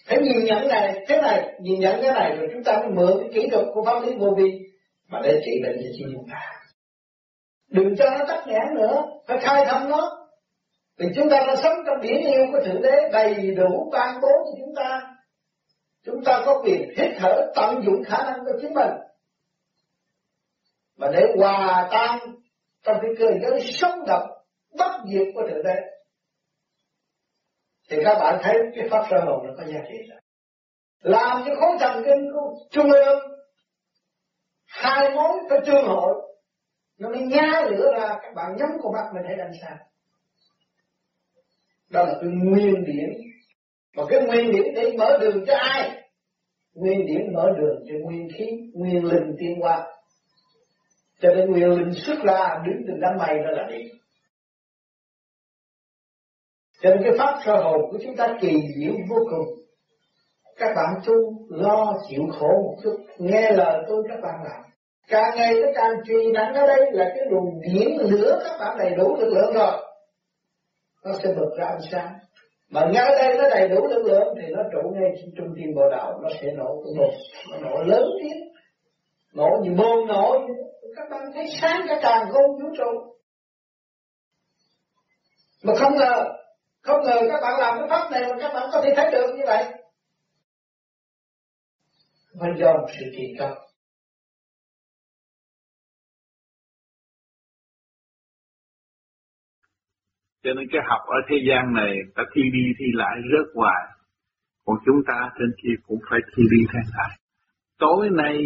Phải 0.08 0.17
nhìn 0.21 0.45
nhận 0.45 0.67
này, 0.67 1.05
thế 1.08 1.21
này, 1.21 1.53
nhìn 1.62 1.79
nhận 1.79 2.01
cái 2.01 2.12
này 2.12 2.38
rồi 2.38 2.47
chúng 2.53 2.63
ta 2.63 2.77
mới 2.77 2.89
mượn 2.89 3.17
cái 3.19 3.29
kỹ 3.34 3.49
thuật 3.51 3.65
của 3.73 3.84
pháp 3.86 4.03
lý 4.03 4.15
vô 4.17 4.34
vi. 4.38 4.60
Mà 5.08 5.19
để 5.23 5.41
trị 5.45 5.51
bệnh 5.63 5.77
cho 5.77 6.08
chúng 6.13 6.25
ta 6.32 6.60
đừng 7.69 7.95
cho 7.97 8.05
nó 8.10 8.25
tắt 8.27 8.43
nghẽn 8.47 8.75
nữa, 8.75 9.05
phải 9.27 9.38
khai 9.39 9.65
thông 9.65 9.89
nó. 9.89 10.27
Vì 10.97 11.08
chúng 11.15 11.29
ta 11.29 11.43
đã 11.47 11.55
sống 11.55 11.73
trong 11.86 11.97
biển 12.01 12.21
yêu 12.21 12.45
của 12.51 12.60
thượng 12.65 12.82
đế, 12.82 13.10
đầy 13.12 13.51
đủ 13.51 13.89
ban 13.91 14.21
bố 14.21 14.27
cho 14.27 14.51
chúng 14.60 14.75
ta. 14.75 15.01
Chúng 16.05 16.23
ta 16.23 16.41
có 16.45 16.62
quyền 16.63 16.89
hít 16.97 17.12
thở, 17.17 17.51
tận 17.55 17.82
dụng 17.86 18.03
khả 18.03 18.17
năng 18.17 18.39
của 18.45 18.60
chính 18.62 18.73
mình. 18.73 18.91
Mà 20.97 21.08
để 21.13 21.21
hòa 21.38 21.88
tan 21.91 22.19
trong 22.84 22.97
cái 23.01 23.12
cơ 23.19 23.25
giới 23.41 23.60
sống 23.62 24.05
động, 24.08 24.29
bất 24.77 24.91
diệt 25.12 25.27
của 25.34 25.41
thượng 25.49 25.63
đế 25.63 25.75
thì 27.89 27.97
các 28.04 28.19
bạn 28.19 28.39
thấy 28.43 28.60
cái 28.75 28.89
pháp 28.91 29.06
sơ 29.10 29.17
hồn 29.19 29.47
nó 29.47 29.54
có 29.58 29.63
giá 29.65 29.80
trị 29.89 29.97
rồi 30.10 30.19
làm 31.02 31.43
cho 31.45 31.56
khối 31.56 31.78
thần 31.80 32.04
kinh 32.06 32.32
của 32.34 32.54
trung 32.71 32.91
ương 32.91 33.19
hai 34.67 35.10
món 35.15 35.32
của 35.49 35.60
trương 35.65 35.86
hội, 35.86 36.13
nó 36.99 37.10
mới 37.10 37.21
nhá 37.21 37.62
lửa 37.69 37.91
ra 37.99 38.08
các 38.21 38.34
bạn 38.36 38.56
nhắm 38.58 38.69
con 38.84 38.93
mắt 38.93 39.06
mình 39.13 39.23
thấy 39.28 39.36
đằng 39.38 39.52
xa 39.62 39.78
đó 41.91 42.04
là 42.04 42.13
cái 42.21 42.30
nguyên 42.30 42.84
điển 42.86 43.10
và 43.95 44.04
cái 44.10 44.21
nguyên 44.21 44.52
điển 44.52 44.73
để 44.75 44.91
mở 44.97 45.17
đường 45.21 45.45
cho 45.47 45.54
ai? 45.56 46.02
Nguyên 46.73 47.06
điển 47.06 47.34
mở 47.34 47.52
đường 47.58 47.84
cho 47.88 47.95
nguyên 48.04 48.28
khí, 48.38 48.47
nguyên 48.73 49.06
linh 49.06 49.36
tiên 49.39 49.56
qua 49.60 49.88
cho 51.21 51.30
nên 51.36 51.52
nguyên 51.52 51.69
linh 51.69 51.93
xuất 51.93 52.17
ra 52.23 52.62
đứng 52.65 52.84
từ 52.88 52.93
đám 53.02 53.17
mây 53.17 53.38
đó 53.38 53.52
là 53.52 53.63
đi 53.69 53.98
cho 56.81 56.89
nên 56.89 57.03
cái 57.03 57.11
pháp 57.17 57.39
sơ 57.45 57.55
hồn 57.55 57.81
của 57.91 57.97
chúng 58.03 58.15
ta 58.15 58.37
kỳ 58.41 58.53
diệu 58.75 58.93
vô 59.09 59.15
cùng. 59.29 59.47
Các 60.57 60.73
bạn 60.75 60.95
tu 61.05 61.13
lo 61.49 61.93
chịu 62.09 62.21
khổ 62.39 62.47
một 62.47 62.75
chút, 62.83 62.97
nghe 63.17 63.51
lời 63.51 63.83
tôi 63.87 64.03
các 64.09 64.19
bạn 64.21 64.35
làm. 64.43 64.61
Càng 65.07 65.35
ngày 65.35 65.53
nó 65.53 65.67
càng 65.75 65.91
truyền 66.07 66.33
nặng 66.33 66.53
ở 66.53 66.67
đây 66.67 66.79
là 66.91 67.05
cái 67.05 67.25
luồng 67.29 67.61
điển 67.61 67.97
lửa 67.97 68.39
các 68.43 68.57
bạn 68.59 68.77
đầy 68.77 68.95
đủ 68.97 69.15
lực 69.19 69.33
lượng 69.33 69.53
rồi. 69.53 69.85
Nó 71.05 71.11
sẽ 71.23 71.33
bật 71.37 71.49
ra 71.57 71.65
ánh 71.65 71.81
sáng. 71.91 72.13
Mà 72.69 72.81
ngay 72.93 73.09
đây 73.09 73.37
nó 73.37 73.49
đầy 73.49 73.67
đủ 73.67 73.87
lực 73.87 74.05
lượng 74.05 74.33
thì 74.41 74.47
nó 74.53 74.63
trụ 74.71 74.89
ngay 74.89 75.11
trung 75.37 75.47
tim 75.55 75.75
bộ 75.75 75.89
đạo, 75.91 76.19
nó 76.23 76.29
sẽ 76.41 76.47
nổ 76.57 76.83
cái 76.83 76.93
nổ 76.97 77.11
nó 77.51 77.69
nổ 77.69 77.83
lớn 77.83 78.03
tiếng. 78.21 78.37
Nổ 79.33 79.49
như 79.63 79.71
bom 79.77 80.07
nổ. 80.07 80.47
Các 80.95 81.09
bạn 81.11 81.21
thấy 81.35 81.45
sáng 81.61 81.81
cả 81.87 81.99
càng 82.01 82.31
không 82.31 82.51
vũ 82.51 82.69
trụ. 82.77 83.13
Mà 85.63 85.73
không 85.75 85.95
ngờ 85.95 86.38
không 86.81 87.03
ngờ 87.03 87.17
các 87.29 87.39
bạn 87.41 87.59
làm 87.59 87.77
cái 87.79 87.87
pháp 87.89 88.11
này 88.11 88.21
mà 88.29 88.35
các 88.39 88.51
bạn 88.53 88.69
có 88.71 88.81
thể 88.83 88.93
thấy 88.95 89.11
được 89.11 89.35
như 89.37 89.43
vậy. 89.45 89.63
Và 92.33 92.47
do 92.59 92.73
một 92.73 92.87
sự 92.99 93.05
kỳ 93.17 93.35
công. 93.39 93.57
Cho 100.43 100.53
nên 100.53 100.67
cái 100.71 100.81
học 100.89 101.01
ở 101.07 101.17
thế 101.29 101.35
gian 101.49 101.73
này, 101.73 101.95
ta 102.15 102.23
thi 102.35 102.41
đi 102.53 102.73
thi 102.79 102.85
lại 102.93 103.15
rớt 103.31 103.47
hoài. 103.55 103.87
Còn 104.65 104.77
chúng 104.85 105.01
ta 105.07 105.29
trên 105.39 105.51
kia 105.63 105.75
cũng 105.87 105.99
phải 106.09 106.19
thi 106.35 106.43
đi 106.51 106.65
thi 106.73 106.79
lại. 106.97 107.19
Tối 107.77 108.09
nay, 108.09 108.37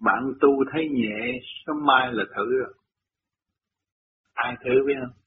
bạn 0.00 0.32
tu 0.40 0.48
thấy 0.72 0.88
nhẹ, 0.88 1.40
sớm 1.66 1.76
mai 1.86 2.12
là 2.12 2.24
thử. 2.36 2.44
Rồi 2.58 2.74
ai 4.34 4.54
thử 4.64 4.70
biết 4.86 4.94
không? 5.00 5.25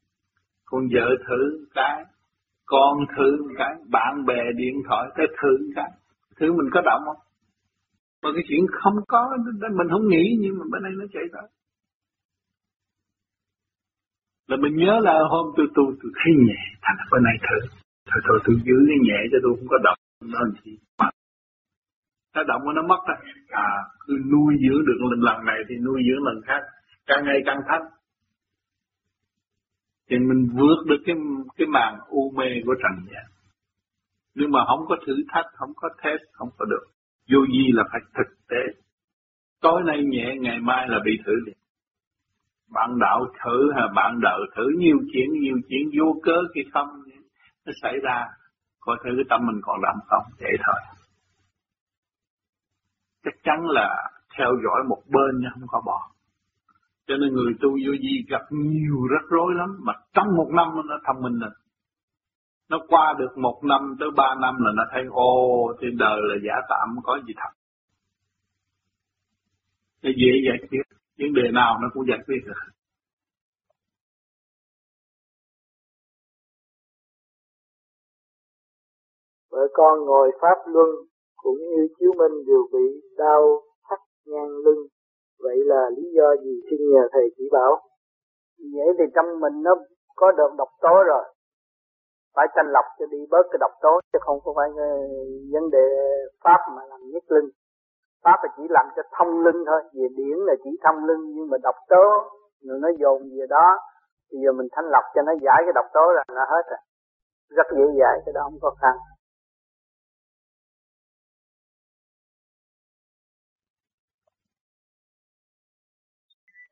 Con 0.69 0.81
vợ 0.93 1.07
thử 1.27 1.67
cái 1.73 2.05
con 2.65 2.97
thử 3.17 3.37
cái 3.57 3.73
bạn 3.89 4.25
bè 4.25 4.41
điện 4.55 4.75
thoại 4.87 5.09
tới 5.17 5.27
thử 5.41 5.53
cái. 5.75 5.91
Thử 6.39 6.47
mình 6.53 6.69
có 6.73 6.81
động 6.81 7.01
không? 7.05 7.21
Mà 8.23 8.29
cái 8.35 8.43
chuyện 8.47 8.65
không 8.71 8.93
có 9.07 9.37
mình 9.77 9.87
không 9.91 10.07
nghĩ 10.07 10.37
nhưng 10.39 10.53
mà 10.59 10.65
bên 10.71 10.83
đây 10.83 10.91
nó 10.97 11.05
chạy 11.13 11.23
tới. 11.33 11.47
Là 14.47 14.57
mình 14.57 14.75
nhớ 14.75 14.99
là 15.03 15.13
hôm 15.29 15.45
tôi 15.57 15.67
tu 15.75 15.83
tôi, 16.01 16.11
thấy 16.15 16.33
nhẹ 16.47 16.61
thành 16.81 16.97
bên 17.11 17.23
này 17.23 17.37
thử. 17.47 17.59
Thôi 18.09 18.21
thôi 18.27 18.39
tôi 18.45 18.55
giữ 18.65 18.77
cái 18.89 18.97
nhẹ 19.07 19.19
cho 19.31 19.37
tôi 19.43 19.51
không 19.57 19.67
có 19.67 19.77
động. 19.83 19.99
Nó 20.31 20.39
làm 20.39 20.51
gì? 20.65 20.77
Mà 20.99 21.09
nó 22.35 22.43
động 22.43 22.61
nó 22.75 22.81
mất 22.81 23.01
rồi 23.07 23.17
à 23.49 23.69
cứ 24.07 24.13
nuôi 24.31 24.53
dưỡng 24.63 24.85
được 24.87 24.97
lần 25.11 25.21
lần 25.27 25.45
này 25.45 25.59
thì 25.69 25.75
nuôi 25.85 26.01
dưỡng 26.07 26.23
lần 26.23 26.41
khác. 26.47 26.61
Càng 27.05 27.25
ngày 27.25 27.39
càng 27.45 27.59
thanh 27.67 27.81
thì 30.09 30.19
mình 30.19 30.49
vượt 30.53 30.85
được 30.85 31.01
cái 31.05 31.15
cái 31.57 31.67
màn 31.67 31.99
u 32.07 32.31
mê 32.35 32.45
của 32.65 32.75
trần 32.83 33.05
gian. 33.11 33.25
Nhưng 34.35 34.51
mà 34.51 34.59
không 34.67 34.85
có 34.87 34.95
thử 35.07 35.13
thách, 35.33 35.45
không 35.53 35.73
có 35.75 35.89
test, 36.03 36.21
không 36.31 36.49
có 36.57 36.65
được. 36.65 36.85
Vô 37.31 37.39
gì 37.45 37.71
là 37.73 37.83
phải 37.91 38.01
thực 38.17 38.47
tế. 38.49 38.81
Tối 39.61 39.81
nay 39.85 40.03
nhẹ, 40.03 40.35
ngày 40.39 40.59
mai 40.59 40.87
là 40.89 40.99
bị 41.05 41.11
thử 41.25 41.33
liền 41.45 41.59
bạn 42.73 42.99
đạo 42.99 43.25
thử 43.43 43.71
hay 43.75 43.87
bạn 43.95 44.19
đạo 44.21 44.39
thử 44.55 44.63
nhiều 44.77 44.97
chuyện 45.13 45.29
nhiều 45.41 45.57
chuyện 45.69 45.89
vô 45.99 46.19
cớ 46.23 46.37
khi 46.55 46.61
không. 46.73 46.87
Nó 47.65 47.71
xảy 47.81 47.93
ra, 48.03 48.25
coi 48.79 48.97
thử 49.03 49.09
cái 49.15 49.25
tâm 49.29 49.41
mình 49.47 49.61
còn 49.61 49.79
làm 49.81 49.95
không, 50.07 50.23
vậy 50.39 50.51
thôi. 50.65 50.81
Chắc 53.23 53.33
chắn 53.43 53.65
là 53.65 54.09
theo 54.37 54.49
dõi 54.63 54.83
một 54.89 55.01
bên 55.07 55.41
nha 55.41 55.49
không 55.53 55.67
có 55.67 55.81
bỏ 55.85 56.11
cho 57.09 57.15
nên 57.17 57.29
người 57.33 57.53
tu 57.61 57.69
vô 57.69 57.93
vi 58.03 58.15
gặp 58.29 58.43
nhiều 58.51 58.99
rắc 59.13 59.25
rối 59.29 59.51
lắm, 59.59 59.69
mà 59.85 59.93
trong 60.13 60.27
một 60.37 60.49
năm 60.57 60.67
nó 60.89 60.97
thông 61.07 61.21
minh 61.23 61.39
rồi 61.39 61.55
nó 62.69 62.77
qua 62.87 63.13
được 63.19 63.37
một 63.37 63.61
năm 63.63 63.95
tới 63.99 64.09
ba 64.17 64.35
năm 64.41 64.55
là 64.59 64.71
nó 64.75 64.83
thấy 64.91 65.03
ô 65.09 65.33
trên 65.81 65.97
đời 65.97 66.19
là 66.29 66.35
giả 66.45 66.55
tạm, 66.69 66.95
có 67.03 67.19
gì 67.27 67.33
thật? 67.37 67.53
Nó 70.03 70.09
dễ 70.21 70.31
giải 70.47 70.67
quyết, 70.69 70.85
vấn 71.19 71.33
đề 71.33 71.51
nào 71.53 71.79
nó 71.81 71.87
cũng 71.93 72.03
giải 72.09 72.19
quyết 72.27 72.41
được. 72.45 72.53
Vợ 79.51 79.67
con 79.73 79.99
ngồi 80.05 80.31
pháp 80.41 80.57
luân, 80.73 80.89
cũng 81.35 81.57
như 81.57 81.87
chiếu 81.99 82.11
minh 82.17 82.45
đều 82.47 82.63
bị 82.73 82.85
đau 83.17 83.61
thắt 83.89 83.99
ngang 84.25 84.57
lưng 84.65 84.87
vậy 85.43 85.57
là 85.65 85.89
lý 85.97 86.03
do 86.17 86.35
gì 86.43 86.53
xin 86.69 86.79
nhờ 86.93 87.03
thầy 87.11 87.25
chỉ 87.37 87.43
bảo? 87.51 87.81
Vậy 88.75 88.89
thì 88.97 89.05
trong 89.15 89.39
mình 89.39 89.63
nó 89.63 89.75
có 90.15 90.31
được 90.31 90.51
độc 90.57 90.69
tố 90.81 91.03
rồi. 91.03 91.23
Phải 92.35 92.47
thanh 92.55 92.71
lọc 92.71 92.85
cho 92.99 93.05
đi 93.05 93.17
bớt 93.29 93.43
cái 93.51 93.57
độc 93.59 93.71
tố, 93.81 93.99
chứ 94.13 94.19
không 94.21 94.39
có 94.43 94.53
phải 94.57 94.69
vấn 95.53 95.69
đề 95.69 95.85
pháp 96.43 96.59
mà 96.75 96.81
làm 96.89 96.99
nhất 97.13 97.23
linh. 97.27 97.49
Pháp 98.23 98.37
là 98.43 98.49
chỉ 98.57 98.63
làm 98.69 98.85
cho 98.95 99.01
thông 99.17 99.43
linh 99.45 99.63
thôi. 99.67 99.81
Về 99.93 100.07
điển 100.17 100.37
là 100.47 100.53
chỉ 100.63 100.69
thông 100.83 101.05
linh, 101.05 101.23
nhưng 101.35 101.49
mà 101.49 101.57
độc 101.63 101.75
tố, 101.89 102.05
rồi 102.61 102.79
nó 102.81 102.89
dồn 102.99 103.21
về 103.21 103.45
đó. 103.49 103.67
Thì 104.31 104.37
giờ 104.43 104.51
mình 104.51 104.67
thanh 104.71 104.85
lọc 104.89 105.03
cho 105.15 105.21
nó 105.21 105.33
giải 105.41 105.59
cái 105.65 105.73
độc 105.75 105.85
tố 105.93 106.11
là 106.15 106.23
nó 106.35 106.45
hết 106.49 106.63
rồi. 106.69 106.79
Rất 107.49 107.67
dễ 107.77 107.85
dàng, 107.99 108.17
cái 108.25 108.33
đó 108.33 108.41
không 108.43 108.59
có 108.61 108.71
khăn. 108.81 108.95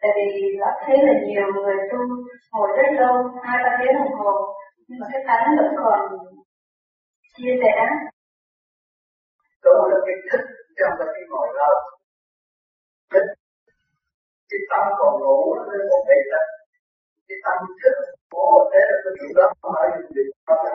Tại 0.02 0.12
vì 0.16 0.58
đã 0.62 0.72
thấy 0.84 0.98
là 1.08 1.14
nhiều 1.28 1.48
người 1.54 1.78
tu 1.92 2.00
ngồi 2.52 2.70
rất 2.78 2.90
lâu, 3.00 3.14
hai, 3.46 3.58
ba 3.64 3.72
tiếng 3.80 3.96
đồng 4.00 4.14
hồ, 4.20 4.32
nhưng 4.88 5.00
mà 5.00 5.08
cái 5.12 5.22
tánh 5.28 5.46
vẫn 5.58 5.70
còn 5.82 6.00
chia 7.38 7.54
sẻ. 7.64 7.76
Đó 9.64 9.76
là 9.92 9.98
cái 10.06 10.16
thức 10.28 10.44
trong 10.78 10.94
là 11.00 11.06
cái 11.14 11.24
ngồi 11.30 11.48
lâu 11.60 11.74
thích. 13.12 13.28
Cái 14.50 14.60
tâm 14.70 14.84
còn 15.00 15.14
ngủ 15.22 15.40
nên 15.70 15.82
một 15.90 16.02
ngày 16.08 16.22
là 16.34 16.42
cái 17.28 17.38
tâm 17.46 17.58
thức 17.82 17.96
của 18.32 18.46
một 18.52 18.64
thế 18.72 18.82
là 18.90 18.98
cái 19.04 19.14
chuyện 19.18 19.32
đó, 19.38 19.46
không 19.62 19.74
phải 19.76 19.88
là 19.92 19.98
việc 20.16 20.30
không 20.48 20.66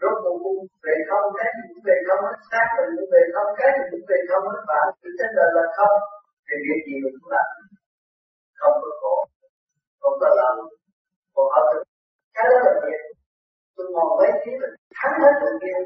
rốt 0.00 0.14
cuộc 0.22 0.36
cũng 0.42 0.58
về 0.84 0.96
không, 1.08 1.26
cái 1.38 1.48
gì 1.56 1.62
cũng 1.70 1.82
về 1.88 1.96
không 2.06 2.20
hết, 2.26 2.36
xác 2.50 2.66
mình 2.76 2.90
cũng 2.98 3.10
về 3.14 3.22
không, 3.34 3.48
cái 3.58 3.68
gì 3.76 3.84
cũng 3.90 4.04
về 4.10 4.18
không 4.28 4.44
hết, 4.52 4.60
và 4.70 4.80
sự 5.00 5.08
trên 5.18 5.30
đời 5.38 5.50
là 5.56 5.64
không. 5.76 5.96
Thì 6.46 6.54
việc 6.66 6.80
gì 6.88 6.94
mình 7.04 7.16
cũng 7.20 7.32
làm 7.34 7.46
không 8.62 8.76
có 8.82 8.90
khổ, 9.00 9.14
không 10.00 10.16
có 10.20 10.28
làm 10.40 10.54
còn 11.34 11.46
ở 11.58 11.62
cái 12.34 12.44
đó 12.50 12.56
là 12.64 12.72
nghiệp 12.82 13.02
tôi 13.76 13.86
ngồi 13.92 14.10
mấy 14.18 14.30
tiếng 14.42 14.58
là 14.62 14.68
thắng 14.98 15.14
hết 15.22 15.34
tự 15.40 15.48
nhiên 15.60 15.80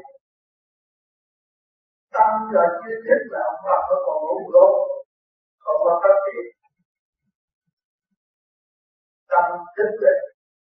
tâm 2.15 2.31
là 2.55 2.65
chưa 2.81 2.95
thích 3.05 3.23
là 3.33 3.39
ông 3.49 3.59
Phật 3.65 3.81
nó 3.89 3.97
còn 4.05 4.17
ngủ 4.25 4.37
gốc 4.53 4.71
không 5.63 5.79
có 5.85 5.93
phát 6.03 6.17
triển. 6.25 6.45
Tâm 9.31 9.45
thức 9.75 9.91
là 10.03 10.13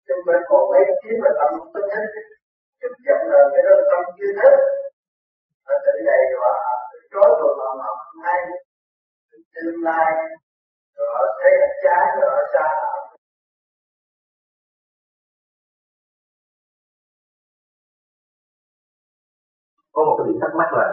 chúng 0.07 0.21
ta 0.27 0.33
còn 0.49 0.61
mấy 0.71 0.83
tiếng 1.01 1.19
là 1.25 1.31
tâm 1.39 1.49
không 1.59 1.73
có 1.73 1.81
thích 1.93 2.27
chụp 2.79 2.93
chậm 3.05 3.19
là 3.31 3.41
cái 3.53 3.61
đó 3.65 3.71
là 3.79 3.85
tâm 3.91 4.01
chưa 4.17 4.31
thích 4.39 4.59
ở 5.73 5.75
tỉnh 5.85 6.01
này 6.09 6.21
và 6.41 6.53
chối 7.11 7.29
rồi 7.39 7.53
mà 7.59 7.67
mà 7.79 7.89
nay 8.25 8.41
tương 9.53 9.83
lai 9.87 10.11
rồi 10.97 11.07
ở 11.21 11.25
thấy 11.39 11.51
là 11.61 11.69
trái 11.83 12.05
rồi 12.21 12.31
ở 12.41 12.43
xa 12.53 12.67
có 19.93 20.01
một 20.05 20.15
cái 20.17 20.25
điểm 20.27 20.37
thắc 20.41 20.51
mắc 20.59 20.69
là 20.79 20.87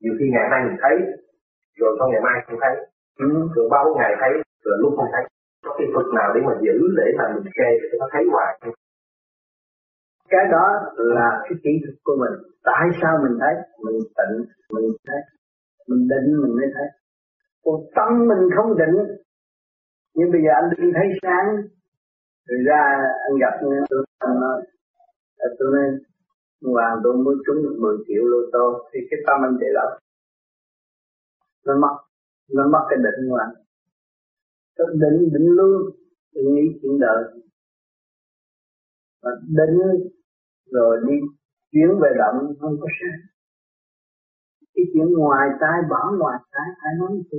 nhiều 0.00 0.14
khi 0.18 0.26
ngày 0.32 0.46
nay 0.50 0.60
mình 0.66 0.78
thấy 0.82 0.94
rồi 1.78 1.96
sau 1.98 2.08
ngày 2.08 2.22
mai 2.26 2.36
không 2.46 2.58
thấy 2.62 2.74
ừ. 3.18 3.28
rồi 3.54 3.66
bao 3.70 3.84
ngày 3.98 4.12
thấy 4.20 4.32
rồi 4.64 4.76
lúc 4.80 4.92
không 4.96 5.10
thấy. 5.12 5.24
Có 5.64 5.74
cái 5.78 5.86
thuật 5.92 6.06
nào 6.16 6.28
để 6.34 6.40
mà 6.46 6.54
giữ 6.64 6.76
để 7.00 7.06
mà 7.18 7.24
mình 7.34 7.52
kê 7.56 7.68
để 7.82 7.88
nó 8.00 8.06
thấy 8.12 8.24
hoài 8.32 8.52
cái 10.32 10.44
đó 10.52 10.66
là 10.96 11.28
cái 11.42 11.56
kỹ 11.64 11.72
thuật 11.82 11.96
của 12.04 12.16
mình. 12.22 12.34
Tại 12.64 12.84
sao 13.02 13.12
mình 13.22 13.38
thấy? 13.40 13.54
Mình 13.84 13.98
tịnh 14.18 14.34
mình 14.74 14.88
thấy. 15.06 15.20
Mình 15.88 16.02
định 16.12 16.28
mình 16.42 16.52
mới 16.58 16.68
thấy. 16.74 16.88
Còn 17.64 17.76
tâm 17.96 18.28
mình 18.30 18.42
không 18.56 18.78
định 18.78 18.96
nhưng 20.18 20.30
bây 20.32 20.40
giờ 20.44 20.50
anh 20.60 20.68
đi 20.70 20.84
thấy 20.94 21.08
sáng 21.22 21.46
rồi 22.46 22.60
ra 22.68 22.82
anh 23.26 23.34
gặp 23.42 23.52
tôi 23.60 23.74
anh 24.18 24.40
nói 24.40 24.62
ờ, 25.36 25.48
tôi 25.58 25.68
nói 25.74 25.86
Hoàng 26.62 27.00
tôi 27.04 27.16
mới 27.16 27.34
trúng 27.46 27.62
được 27.62 27.76
10 27.80 27.96
triệu 28.06 28.22
lô 28.24 28.38
tô. 28.52 28.88
Thì 28.92 29.00
cái 29.10 29.20
tâm 29.26 29.44
anh 29.44 29.56
chạy 29.60 29.70
lắm. 29.72 29.88
Nó 31.66 31.74
mất 31.82 31.94
nó 32.54 32.68
mất 32.68 32.84
cái 32.90 32.98
định 33.04 33.28
của 33.30 33.36
anh. 33.36 33.54
Cái 34.76 34.86
định 35.02 35.32
định 35.32 35.48
luôn 35.58 35.82
tôi 36.34 36.44
nghĩ 36.44 36.78
chuyện 36.82 37.00
đời. 37.00 37.24
Mà 39.22 39.30
định 39.58 39.76
rồi 40.72 40.98
đi 41.06 41.14
chuyển 41.72 41.88
về 42.02 42.10
động, 42.18 42.54
không 42.60 42.76
có 42.80 42.86
sai 43.00 43.28
cái 44.74 44.84
chuyện 44.92 45.12
ngoài 45.12 45.48
tai 45.60 45.78
bỏ 45.90 46.12
ngoài 46.18 46.38
tai, 46.52 46.66
ai 46.78 46.92
nói 46.98 47.10
gì 47.32 47.38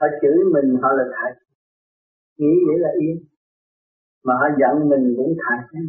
họ 0.00 0.06
chửi 0.22 0.44
mình, 0.52 0.78
họ 0.82 0.88
là 0.92 1.04
thầy 1.16 1.45
nghĩ 2.38 2.52
vậy 2.66 2.78
là 2.84 2.90
yên. 3.00 3.16
Mà 4.24 4.34
họ 4.40 4.48
giận 4.60 4.88
mình 4.88 5.14
cũng 5.16 5.32
thầy 5.42 5.82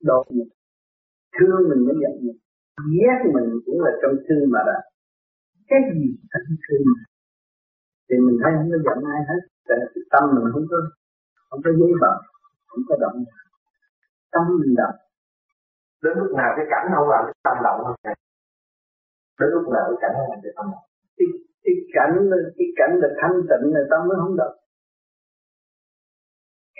đột 0.00 0.24
mình 0.30 0.48
thương 1.36 1.68
mình 1.70 1.80
mới 1.86 1.96
giận 2.02 2.14
mình. 2.26 2.38
Ghét 2.96 3.18
mình 3.34 3.48
cũng 3.64 3.78
là 3.84 3.92
trong 4.02 4.14
thương 4.28 4.44
mà 4.54 4.60
ra 4.68 4.78
cái 5.68 5.80
gì 5.94 6.06
thành 6.30 6.56
thương 6.64 6.82
mà? 6.94 7.02
Thì 8.06 8.16
mình 8.26 8.36
thấy 8.42 8.52
không 8.56 8.70
có 8.72 8.78
giận 8.86 8.98
ai 9.14 9.20
hết. 9.28 9.40
Tại 9.68 9.78
cái 9.94 10.02
tâm 10.12 10.24
mình 10.34 10.46
không 10.52 10.66
có 10.70 10.78
không 11.48 11.60
có 11.64 11.70
giấy 11.78 11.92
bờ 12.02 12.12
không 12.68 12.82
có 12.88 12.94
động. 13.00 13.16
Tâm 14.32 14.42
mình 14.60 14.74
động. 14.80 14.96
Đến 16.02 16.12
lúc 16.18 16.30
nào 16.38 16.50
cái 16.56 16.66
cảnh 16.72 16.86
không 16.94 17.08
làm 17.12 17.22
cái 17.26 17.36
tâm 17.46 17.56
động 17.66 17.80
không 17.84 17.96
đến 19.40 19.50
lúc 19.54 19.64
nào 19.74 19.84
cái 19.88 19.98
cảnh 20.02 20.14
không 20.16 20.28
làm 20.30 20.40
cái 20.44 20.52
tâm 20.56 20.66
động? 20.72 20.86
Cái, 21.16 21.26
cái 21.64 21.74
cảnh 21.96 22.12
cái 22.58 22.68
cảnh 22.78 22.92
là 23.02 23.08
thanh 23.20 23.36
tịnh 23.50 23.66
là 23.74 23.82
tâm 23.90 24.00
mới 24.08 24.16
không 24.20 24.36
động 24.42 24.54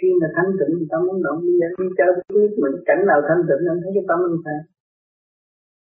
khi 0.03 0.09
mà 0.21 0.27
thanh 0.37 0.51
tịnh 0.59 0.73
người 0.79 0.89
tâm 0.91 1.01
muốn 1.07 1.23
động 1.23 1.41
đi 1.43 1.55
anh 1.67 1.91
chơi 1.99 2.11
biết 2.35 2.51
mình 2.63 2.77
cảnh 2.87 3.03
nào 3.07 3.21
thanh 3.29 3.43
tịnh 3.49 3.63
anh 3.73 3.81
thấy 3.83 3.93
cái 3.95 4.05
tâm 4.09 4.19
anh 4.29 4.39
sao? 4.45 4.61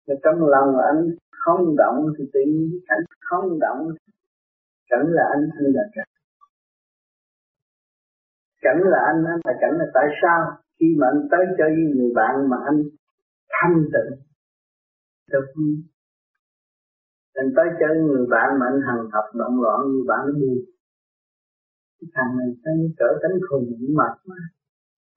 Rồi 0.08 0.18
trong 0.24 0.48
lòng 0.54 0.78
anh 0.92 1.02
không 1.32 1.76
động 1.78 1.98
thì 2.18 2.24
tự 2.34 2.40
nhiên 2.48 2.80
cảnh 2.88 3.04
không 3.30 3.60
động, 3.60 3.82
cảnh 4.90 5.06
là 5.18 5.24
anh 5.34 5.44
hay 5.56 5.68
là 5.76 5.84
cảnh? 5.96 6.12
Cảnh 8.62 8.80
là 8.92 9.00
anh 9.12 9.20
anh 9.34 9.42
là 9.48 9.54
cảnh 9.62 9.74
là 9.80 9.86
tại 9.94 10.08
sao? 10.22 10.40
Khi 10.80 10.96
mà 11.00 11.08
anh 11.14 11.28
tới 11.32 11.46
chơi 11.58 11.70
với 11.76 11.86
người 11.96 12.12
bạn 12.16 12.50
mà 12.50 12.58
anh 12.66 12.84
thanh 13.50 13.76
tịnh 13.94 14.12
được 15.32 15.46
anh 17.34 17.50
tới 17.56 17.68
chơi 17.80 17.98
người 17.98 18.26
bạn 18.30 18.60
mà 18.60 18.66
anh 18.66 18.82
hằng 18.88 19.04
học, 19.12 19.26
động 19.34 19.62
loạn, 19.62 19.80
người 19.90 20.04
bạn 20.08 20.20
nó 20.26 20.34
buồn 20.40 20.58
thằng 22.14 22.38
này 22.38 22.48
nó 22.66 22.72
trở 23.00 23.20
tánh 23.22 23.40
khùng 23.50 23.96
mệt 23.98 24.14
mà. 24.26 24.36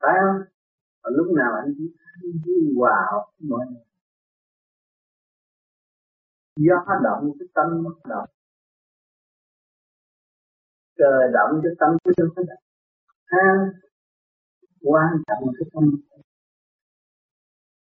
Phải 0.00 0.14
không? 0.20 0.40
Và 1.02 1.10
lúc 1.16 1.26
nào 1.36 1.52
anh 1.54 1.74
chỉ 2.44 2.52
hòa 2.78 3.06
học 3.12 3.24
mọi 3.38 3.66
người. 3.66 3.84
Do 6.56 6.84
động 7.04 7.32
cái 7.38 7.48
tâm 7.54 7.84
bất 7.84 8.08
động. 8.08 8.28
Trời 10.98 11.32
động 11.32 11.60
cái 11.62 11.72
tâm 11.78 11.96
của 12.04 12.12
có 12.36 12.42
động 12.42 12.62
ha? 13.26 13.70
Quan 14.80 15.12
trọng 15.26 15.52
cái 15.58 15.70
tâm. 15.72 15.84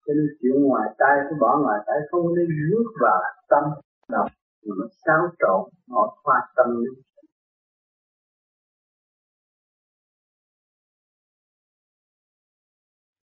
Cho 0.06 0.14
nên 0.14 0.28
chuyện 0.42 0.64
ngoài 0.64 0.90
tay 0.98 1.18
phải 1.24 1.40
bỏ 1.40 1.60
ngoài 1.62 1.80
tay 1.88 1.98
không 2.12 2.36
nên 2.36 2.48
rước 2.48 2.88
vào 3.02 3.22
tâm 3.50 3.64
động. 4.10 4.32
Mà 4.66 4.86
xáo 5.06 5.22
trộn 5.40 5.70
họ 5.90 6.18
khoa 6.24 6.48
tâm 6.56 6.68